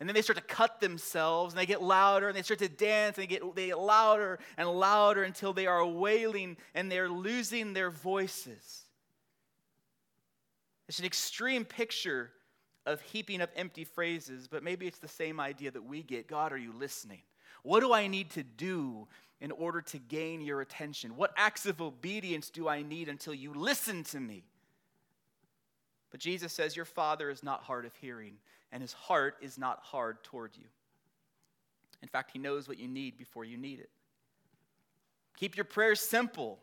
and 0.00 0.08
then 0.08 0.14
they 0.14 0.22
start 0.22 0.36
to 0.36 0.44
cut 0.44 0.80
themselves 0.80 1.52
and 1.52 1.60
they 1.60 1.66
get 1.66 1.82
louder 1.82 2.28
and 2.28 2.36
they 2.36 2.42
start 2.42 2.60
to 2.60 2.68
dance 2.68 3.18
and 3.18 3.24
they 3.24 3.26
get, 3.26 3.54
they 3.56 3.66
get 3.68 3.78
louder 3.78 4.38
and 4.56 4.68
louder 4.68 5.24
until 5.24 5.52
they 5.52 5.66
are 5.66 5.84
wailing 5.84 6.56
and 6.74 6.90
they're 6.90 7.08
losing 7.08 7.72
their 7.72 7.90
voices. 7.90 8.84
It's 10.88 11.00
an 11.00 11.04
extreme 11.04 11.64
picture 11.64 12.30
of 12.86 13.00
heaping 13.02 13.42
up 13.42 13.50
empty 13.56 13.84
phrases, 13.84 14.48
but 14.48 14.62
maybe 14.62 14.86
it's 14.86 14.98
the 14.98 15.08
same 15.08 15.40
idea 15.40 15.70
that 15.70 15.82
we 15.82 16.02
get 16.02 16.28
God, 16.28 16.52
are 16.52 16.58
you 16.58 16.72
listening? 16.72 17.20
What 17.62 17.80
do 17.80 17.92
I 17.92 18.06
need 18.06 18.30
to 18.30 18.42
do 18.42 19.08
in 19.40 19.50
order 19.50 19.82
to 19.82 19.98
gain 19.98 20.40
your 20.40 20.60
attention? 20.60 21.16
What 21.16 21.32
acts 21.36 21.66
of 21.66 21.82
obedience 21.82 22.50
do 22.50 22.68
I 22.68 22.82
need 22.82 23.08
until 23.08 23.34
you 23.34 23.52
listen 23.52 24.04
to 24.04 24.20
me? 24.20 24.44
But 26.10 26.20
Jesus 26.20 26.52
says, 26.52 26.76
Your 26.76 26.84
Father 26.86 27.28
is 27.28 27.42
not 27.42 27.64
hard 27.64 27.84
of 27.84 27.94
hearing, 27.96 28.36
and 28.72 28.82
his 28.82 28.92
heart 28.92 29.36
is 29.40 29.58
not 29.58 29.80
hard 29.82 30.22
toward 30.24 30.56
you. 30.56 30.66
In 32.02 32.08
fact, 32.08 32.30
he 32.32 32.38
knows 32.38 32.68
what 32.68 32.78
you 32.78 32.88
need 32.88 33.16
before 33.18 33.44
you 33.44 33.56
need 33.56 33.80
it. 33.80 33.90
Keep 35.36 35.56
your 35.56 35.64
prayers 35.64 36.00
simple 36.00 36.58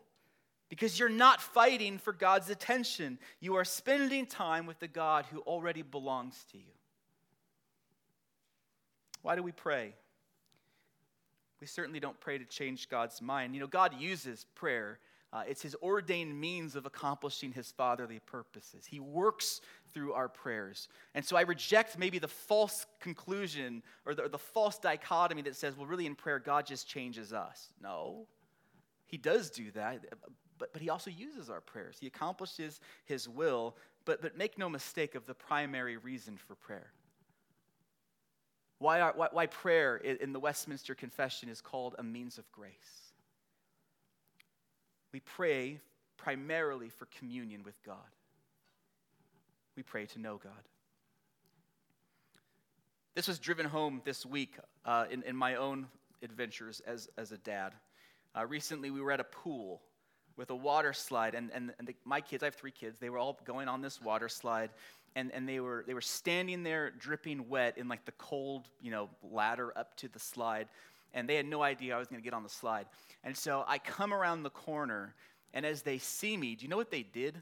because 0.68 0.98
you're 0.98 1.08
not 1.08 1.40
fighting 1.40 1.98
for 1.98 2.12
God's 2.12 2.50
attention. 2.50 3.18
You 3.40 3.56
are 3.56 3.64
spending 3.64 4.26
time 4.26 4.66
with 4.66 4.78
the 4.78 4.88
God 4.88 5.26
who 5.30 5.40
already 5.40 5.82
belongs 5.82 6.44
to 6.52 6.58
you. 6.58 6.64
Why 9.22 9.36
do 9.36 9.42
we 9.42 9.52
pray? 9.52 9.94
We 11.60 11.66
certainly 11.66 12.00
don't 12.00 12.20
pray 12.20 12.38
to 12.38 12.44
change 12.44 12.88
God's 12.88 13.22
mind. 13.22 13.54
You 13.54 13.60
know, 13.60 13.66
God 13.66 13.94
uses 13.98 14.46
prayer 14.54 14.98
uh, 15.36 15.42
it's 15.46 15.60
his 15.60 15.76
ordained 15.82 16.40
means 16.40 16.76
of 16.76 16.86
accomplishing 16.86 17.52
his 17.52 17.70
fatherly 17.70 18.20
purposes. 18.20 18.86
He 18.86 19.00
works 19.00 19.60
through 19.92 20.14
our 20.14 20.30
prayers. 20.30 20.88
And 21.14 21.22
so 21.22 21.36
I 21.36 21.42
reject 21.42 21.98
maybe 21.98 22.18
the 22.18 22.28
false 22.28 22.86
conclusion 23.00 23.82
or 24.06 24.14
the, 24.14 24.22
or 24.22 24.28
the 24.28 24.38
false 24.38 24.78
dichotomy 24.78 25.42
that 25.42 25.54
says, 25.54 25.76
well, 25.76 25.84
really 25.84 26.06
in 26.06 26.14
prayer, 26.14 26.38
God 26.38 26.64
just 26.64 26.88
changes 26.88 27.34
us. 27.34 27.68
No, 27.82 28.26
he 29.04 29.18
does 29.18 29.50
do 29.50 29.70
that, 29.72 30.06
but, 30.58 30.72
but 30.72 30.80
he 30.80 30.88
also 30.88 31.10
uses 31.10 31.50
our 31.50 31.60
prayers. 31.60 31.98
He 32.00 32.06
accomplishes 32.06 32.80
his 33.04 33.28
will, 33.28 33.76
but, 34.06 34.22
but 34.22 34.38
make 34.38 34.56
no 34.56 34.70
mistake 34.70 35.14
of 35.14 35.26
the 35.26 35.34
primary 35.34 35.98
reason 35.98 36.38
for 36.38 36.54
prayer. 36.54 36.92
Why, 38.78 39.02
are, 39.02 39.12
why, 39.14 39.28
why 39.32 39.46
prayer 39.48 39.96
in 39.98 40.32
the 40.32 40.40
Westminster 40.40 40.94
Confession 40.94 41.50
is 41.50 41.60
called 41.60 41.94
a 41.98 42.02
means 42.02 42.38
of 42.38 42.50
grace 42.52 43.05
we 45.16 45.20
pray 45.20 45.80
primarily 46.18 46.90
for 46.90 47.06
communion 47.06 47.62
with 47.64 47.82
God. 47.86 47.96
We 49.74 49.82
pray 49.82 50.04
to 50.04 50.18
know 50.18 50.36
God. 50.36 50.52
This 53.14 53.26
was 53.26 53.38
driven 53.38 53.64
home 53.64 54.02
this 54.04 54.26
week 54.26 54.58
uh, 54.84 55.06
in, 55.10 55.22
in 55.22 55.34
my 55.34 55.54
own 55.54 55.86
adventures 56.22 56.82
as, 56.86 57.08
as 57.16 57.32
a 57.32 57.38
dad. 57.38 57.72
Uh, 58.36 58.44
recently, 58.44 58.90
we 58.90 59.00
were 59.00 59.10
at 59.10 59.20
a 59.20 59.24
pool 59.24 59.80
with 60.36 60.50
a 60.50 60.54
water 60.54 60.92
slide, 60.92 61.34
and, 61.34 61.50
and, 61.54 61.72
and 61.78 61.88
the, 61.88 61.94
my 62.04 62.20
kids, 62.20 62.42
I 62.42 62.48
have 62.48 62.54
three 62.54 62.70
kids, 62.70 62.98
they 62.98 63.08
were 63.08 63.16
all 63.16 63.38
going 63.46 63.68
on 63.68 63.80
this 63.80 64.02
water 64.02 64.28
slide, 64.28 64.68
and, 65.14 65.32
and 65.32 65.48
they, 65.48 65.60
were, 65.60 65.82
they 65.86 65.94
were 65.94 66.02
standing 66.02 66.62
there 66.62 66.90
dripping 66.90 67.48
wet 67.48 67.78
in 67.78 67.88
like 67.88 68.04
the 68.04 68.12
cold, 68.12 68.68
you 68.82 68.90
know, 68.90 69.08
ladder 69.22 69.72
up 69.76 69.96
to 69.96 70.08
the 70.08 70.18
slide 70.18 70.68
and 71.14 71.28
they 71.28 71.36
had 71.36 71.46
no 71.46 71.62
idea 71.62 71.94
I 71.94 71.98
was 71.98 72.08
going 72.08 72.20
to 72.20 72.24
get 72.24 72.34
on 72.34 72.42
the 72.42 72.48
slide. 72.48 72.86
And 73.24 73.36
so 73.36 73.64
I 73.66 73.78
come 73.78 74.12
around 74.12 74.42
the 74.42 74.50
corner, 74.50 75.14
and 75.54 75.64
as 75.64 75.82
they 75.82 75.98
see 75.98 76.36
me, 76.36 76.54
do 76.54 76.64
you 76.64 76.68
know 76.68 76.76
what 76.76 76.90
they 76.90 77.02
did? 77.02 77.40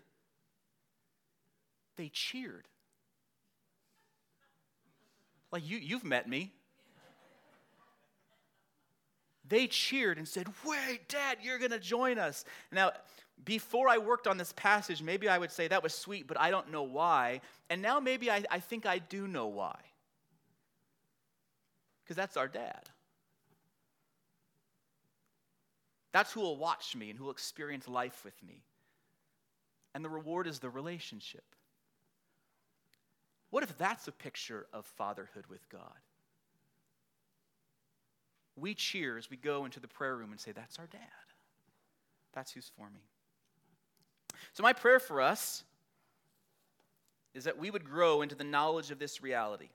They 1.97 2.09
cheered. 2.09 2.67
Like, 5.53 5.69
you, 5.69 5.79
you've 5.79 6.05
met 6.05 6.29
me. 6.29 6.53
They 9.47 9.67
cheered 9.67 10.19
and 10.19 10.27
said, 10.27 10.49
Wait, 10.65 11.09
Dad, 11.09 11.39
you're 11.43 11.59
going 11.59 11.71
to 11.71 11.79
join 11.79 12.19
us. 12.19 12.45
Now, 12.73 12.93
before 13.45 13.89
I 13.89 13.99
worked 13.99 14.27
on 14.27 14.39
this 14.39 14.53
passage, 14.53 15.03
maybe 15.03 15.29
I 15.29 15.39
would 15.39 15.53
say 15.53 15.69
that 15.69 15.83
was 15.83 15.95
sweet, 15.95 16.27
but 16.27 16.41
I 16.41 16.51
don't 16.51 16.71
know 16.71 16.83
why. 16.83 17.41
And 17.69 17.83
now 17.83 18.01
maybe 18.01 18.31
I, 18.31 18.45
I 18.51 18.61
think 18.61 18.87
I 18.87 18.99
do 18.99 19.29
know 19.29 19.47
why. 19.47 19.77
Because 22.03 22.17
that's 22.17 22.37
our 22.37 22.49
dad. 22.49 22.89
That's 26.15 26.33
who 26.33 26.43
will 26.43 26.57
watch 26.57 26.95
me 26.95 27.11
and 27.11 27.19
who 27.19 27.25
will 27.25 27.33
experience 27.33 27.89
life 27.89 28.25
with 28.25 28.41
me. 28.47 28.63
And 29.97 30.05
the 30.05 30.09
reward 30.09 30.47
is 30.47 30.61
the 30.61 30.71
relationship. 30.71 31.43
What 33.51 33.65
if 33.65 33.77
that's 33.77 34.07
a 34.07 34.13
picture 34.13 34.67
of 34.73 34.87
fatherhood 34.87 35.47
with 35.51 35.69
God? 35.69 35.99
We 38.55 38.75
cheer 38.75 39.19
as 39.19 39.29
we 39.29 39.37
go 39.37 39.65
into 39.65 39.81
the 39.81 39.89
prayer 39.89 40.15
room 40.15 40.31
and 40.31 40.41
say, 40.41 40.53
That's 40.53 40.79
our 40.79 40.87
dad. 40.87 41.01
That's 42.33 42.53
who's 42.53 42.71
forming. 42.77 43.03
So, 44.53 44.63
my 44.63 44.73
prayer 44.73 45.01
for 45.01 45.21
us 45.21 45.65
is 47.35 47.43
that 47.43 47.59
we 47.59 47.73
would 47.73 47.85
grow 47.85 48.23
into 48.23 48.37
the 48.37 48.45
knowledge 48.45 48.93
of 48.93 49.01
this 49.01 49.21
reality. 49.21 49.71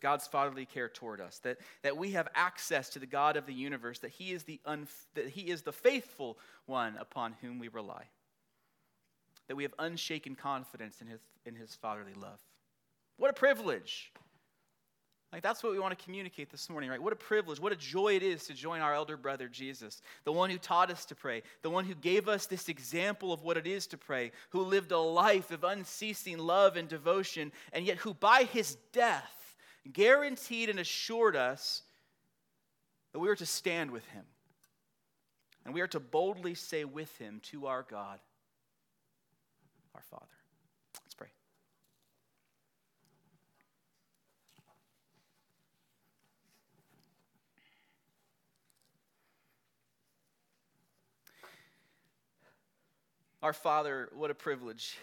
God's 0.00 0.26
fatherly 0.26 0.66
care 0.66 0.88
toward 0.88 1.20
us, 1.20 1.38
that, 1.40 1.58
that 1.82 1.96
we 1.96 2.12
have 2.12 2.28
access 2.34 2.90
to 2.90 2.98
the 2.98 3.06
God 3.06 3.36
of 3.36 3.46
the 3.46 3.54
universe, 3.54 3.98
that 4.00 4.10
he, 4.10 4.32
is 4.32 4.44
the 4.44 4.60
unf- 4.66 5.06
that 5.14 5.28
he 5.28 5.50
is 5.50 5.62
the 5.62 5.72
faithful 5.72 6.38
one 6.66 6.96
upon 6.98 7.34
whom 7.40 7.58
we 7.58 7.68
rely, 7.68 8.04
that 9.48 9.56
we 9.56 9.64
have 9.64 9.74
unshaken 9.78 10.34
confidence 10.34 11.00
in 11.00 11.06
his, 11.06 11.20
in 11.44 11.54
his 11.54 11.74
fatherly 11.74 12.14
love. 12.14 12.38
What 13.16 13.30
a 13.30 13.34
privilege! 13.34 14.12
Like, 15.30 15.42
that's 15.42 15.62
what 15.62 15.72
we 15.72 15.78
want 15.78 15.96
to 15.96 16.02
communicate 16.02 16.50
this 16.50 16.70
morning, 16.70 16.88
right? 16.88 17.02
What 17.02 17.12
a 17.12 17.16
privilege, 17.16 17.60
what 17.60 17.72
a 17.72 17.76
joy 17.76 18.14
it 18.14 18.22
is 18.22 18.44
to 18.44 18.54
join 18.54 18.80
our 18.80 18.94
elder 18.94 19.18
brother 19.18 19.46
Jesus, 19.46 20.00
the 20.24 20.32
one 20.32 20.48
who 20.48 20.56
taught 20.56 20.90
us 20.90 21.04
to 21.06 21.14
pray, 21.14 21.42
the 21.60 21.68
one 21.68 21.84
who 21.84 21.94
gave 21.94 22.28
us 22.28 22.46
this 22.46 22.70
example 22.70 23.30
of 23.30 23.42
what 23.42 23.58
it 23.58 23.66
is 23.66 23.86
to 23.88 23.98
pray, 23.98 24.32
who 24.50 24.62
lived 24.62 24.90
a 24.90 24.98
life 24.98 25.50
of 25.50 25.64
unceasing 25.64 26.38
love 26.38 26.78
and 26.78 26.88
devotion, 26.88 27.52
and 27.74 27.84
yet 27.84 27.98
who 27.98 28.14
by 28.14 28.44
his 28.44 28.76
death 28.92 29.37
guaranteed 29.92 30.68
and 30.68 30.78
assured 30.78 31.36
us 31.36 31.82
that 33.12 33.18
we 33.18 33.28
are 33.28 33.36
to 33.36 33.46
stand 33.46 33.90
with 33.90 34.06
him. 34.08 34.24
And 35.64 35.74
we 35.74 35.80
are 35.80 35.86
to 35.88 36.00
boldly 36.00 36.54
say 36.54 36.84
with 36.84 37.16
him 37.18 37.40
to 37.50 37.66
our 37.66 37.84
God, 37.88 38.20
our 39.94 40.02
Father. 40.02 40.26
Let's 41.04 41.14
pray. 41.14 41.28
Our 53.42 53.52
Father, 53.52 54.08
what 54.14 54.30
a 54.30 54.34
privilege 54.34 54.96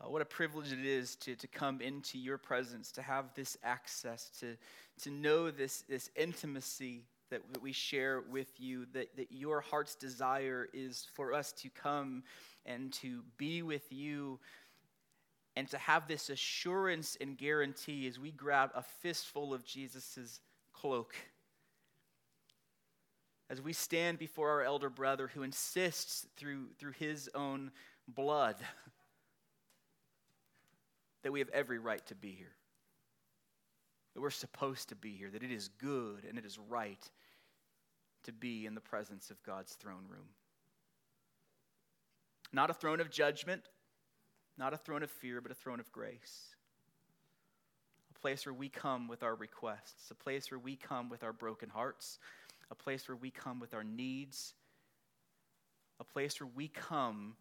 uh, 0.00 0.08
what 0.08 0.22
a 0.22 0.26
privilege 0.26 0.72
it 0.72 0.84
is 0.84 1.16
to, 1.16 1.34
to 1.36 1.46
come 1.46 1.80
into 1.80 2.18
your 2.18 2.38
presence, 2.38 2.90
to 2.92 3.02
have 3.02 3.34
this 3.34 3.56
access, 3.62 4.30
to, 4.40 4.56
to 5.02 5.10
know 5.10 5.50
this, 5.50 5.82
this 5.82 6.10
intimacy 6.16 7.04
that, 7.30 7.42
that 7.52 7.62
we 7.62 7.72
share 7.72 8.22
with 8.30 8.58
you, 8.58 8.86
that, 8.92 9.14
that 9.16 9.30
your 9.30 9.60
heart's 9.60 9.94
desire 9.94 10.68
is 10.72 11.06
for 11.14 11.32
us 11.32 11.52
to 11.52 11.68
come 11.70 12.22
and 12.66 12.92
to 12.92 13.22
be 13.36 13.62
with 13.62 13.92
you 13.92 14.38
and 15.56 15.68
to 15.68 15.78
have 15.78 16.06
this 16.06 16.30
assurance 16.30 17.16
and 17.20 17.36
guarantee 17.36 18.06
as 18.06 18.18
we 18.18 18.30
grab 18.30 18.70
a 18.74 18.82
fistful 18.82 19.52
of 19.52 19.64
Jesus' 19.64 20.40
cloak. 20.72 21.14
As 23.50 23.60
we 23.60 23.72
stand 23.72 24.18
before 24.18 24.50
our 24.50 24.62
elder 24.62 24.88
brother 24.88 25.28
who 25.28 25.42
insists 25.42 26.26
through, 26.36 26.68
through 26.78 26.92
his 26.92 27.28
own 27.34 27.72
blood 28.08 28.56
that 31.22 31.32
we 31.32 31.40
have 31.40 31.48
every 31.50 31.78
right 31.78 32.04
to 32.06 32.14
be 32.14 32.32
here, 32.32 32.54
that 34.14 34.20
we're 34.20 34.30
supposed 34.30 34.88
to 34.88 34.94
be 34.94 35.12
here, 35.12 35.30
that 35.30 35.42
it 35.42 35.52
is 35.52 35.68
good 35.78 36.24
and 36.28 36.38
it 36.38 36.44
is 36.44 36.58
right 36.68 37.10
to 38.24 38.32
be 38.32 38.66
in 38.66 38.74
the 38.74 38.80
presence 38.80 39.30
of 39.30 39.42
God's 39.42 39.72
throne 39.74 40.04
room. 40.08 40.28
Not 42.52 42.70
a 42.70 42.74
throne 42.74 43.00
of 43.00 43.10
judgment, 43.10 43.62
not 44.58 44.74
a 44.74 44.76
throne 44.76 45.02
of 45.02 45.10
fear, 45.10 45.40
but 45.40 45.52
a 45.52 45.54
throne 45.54 45.80
of 45.80 45.90
grace. 45.92 46.54
A 48.14 48.18
place 48.18 48.44
where 48.44 48.52
we 48.52 48.68
come 48.68 49.08
with 49.08 49.22
our 49.22 49.34
requests, 49.34 50.10
a 50.10 50.14
place 50.14 50.50
where 50.50 50.58
we 50.58 50.76
come 50.76 51.08
with 51.08 51.22
our 51.22 51.32
broken 51.32 51.68
hearts, 51.68 52.18
a 52.70 52.74
place 52.74 53.08
where 53.08 53.16
we 53.16 53.30
come 53.30 53.60
with 53.60 53.72
our 53.72 53.84
needs, 53.84 54.54
a 55.98 56.04
place 56.04 56.40
where 56.40 56.50
we 56.54 56.68
come 56.68 57.34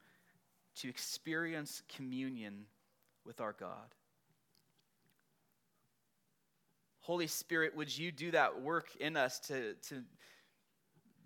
to 0.75 0.89
experience 0.89 1.81
communion 1.93 2.65
with 3.25 3.41
our 3.41 3.53
God. 3.53 3.93
Holy 7.09 7.27
Spirit, 7.27 7.75
would 7.75 7.97
you 7.97 8.11
do 8.11 8.29
that 8.31 8.61
work 8.61 8.87
in 8.99 9.17
us 9.17 9.39
to, 9.39 9.73
to 9.87 10.03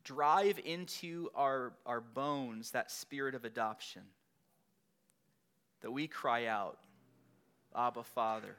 drive 0.05 0.57
into 0.63 1.29
our, 1.35 1.73
our 1.85 1.99
bones 1.99 2.71
that 2.71 2.89
spirit 2.89 3.35
of 3.35 3.43
adoption? 3.43 4.03
That 5.81 5.91
we 5.91 6.07
cry 6.07 6.45
out, 6.45 6.77
Abba, 7.75 8.03
Father. 8.03 8.55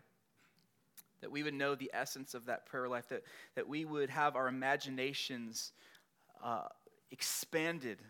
That 1.23 1.31
we 1.31 1.43
would 1.43 1.55
know 1.55 1.75
the 1.75 1.91
essence 1.95 2.35
of 2.35 2.45
that 2.45 2.67
prayer 2.67 2.89
life, 2.89 3.09
that, 3.09 3.23
that 3.55 3.67
we 3.67 3.87
would 3.87 4.11
have 4.11 4.37
our 4.37 4.47
imaginations 4.47 5.73
uh, 6.45 6.69
expanded, 7.11 8.03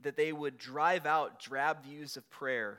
that 0.00 0.16
they 0.16 0.32
would 0.32 0.58
drive 0.58 1.06
out 1.06 1.38
drab 1.38 1.84
views 1.84 2.16
of 2.16 2.28
prayer 2.28 2.78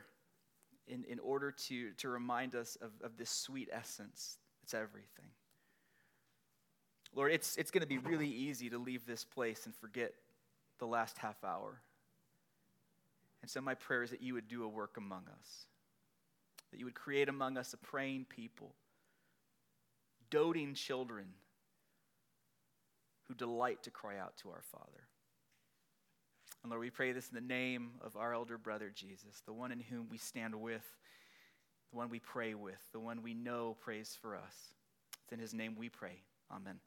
in, 0.87 1.03
in 1.05 1.19
order 1.19 1.51
to, 1.51 1.91
to 1.97 2.09
remind 2.09 2.55
us 2.55 2.77
of, 2.81 2.91
of 3.03 3.17
this 3.17 3.29
sweet 3.29 3.69
essence. 3.71 4.37
It's 4.63 4.73
everything. 4.73 5.29
Lord, 7.15 7.31
it's, 7.31 7.57
it's 7.57 7.71
going 7.71 7.81
to 7.81 7.87
be 7.87 7.97
really 7.97 8.29
easy 8.29 8.69
to 8.69 8.77
leave 8.77 9.05
this 9.05 9.23
place 9.23 9.65
and 9.65 9.75
forget 9.75 10.13
the 10.79 10.85
last 10.85 11.17
half 11.17 11.43
hour. 11.43 11.81
And 13.41 13.49
so, 13.49 13.61
my 13.61 13.75
prayer 13.75 14.03
is 14.03 14.11
that 14.11 14.21
you 14.21 14.33
would 14.33 14.47
do 14.47 14.63
a 14.63 14.67
work 14.67 14.97
among 14.97 15.23
us, 15.39 15.65
that 16.71 16.79
you 16.79 16.85
would 16.85 16.95
create 16.95 17.29
among 17.29 17.57
us 17.57 17.73
a 17.73 17.77
praying 17.77 18.25
people, 18.29 18.73
doting 20.29 20.73
children 20.73 21.25
who 23.27 23.33
delight 23.33 23.83
to 23.83 23.91
cry 23.91 24.17
out 24.17 24.37
to 24.37 24.49
our 24.49 24.63
Father. 24.71 25.07
And 26.67 26.71
Lord, 26.73 26.81
we 26.81 26.89
pray 26.89 27.13
this 27.13 27.29
in 27.29 27.35
the 27.35 27.39
name 27.39 27.91
of 28.01 28.17
our 28.17 28.33
elder 28.33 28.57
brother 28.57 28.91
Jesus, 28.93 29.41
the 29.45 29.53
one 29.53 29.71
in 29.71 29.79
whom 29.79 30.09
we 30.11 30.17
stand 30.17 30.53
with, 30.53 30.83
the 31.91 31.97
one 31.97 32.09
we 32.09 32.19
pray 32.19 32.55
with, 32.55 32.81
the 32.91 32.99
one 32.99 33.23
we 33.23 33.33
know 33.33 33.77
prays 33.79 34.17
for 34.21 34.35
us. 34.35 34.73
It's 35.23 35.31
in 35.31 35.39
his 35.39 35.53
name 35.53 35.77
we 35.79 35.87
pray. 35.87 36.23
Amen. 36.51 36.81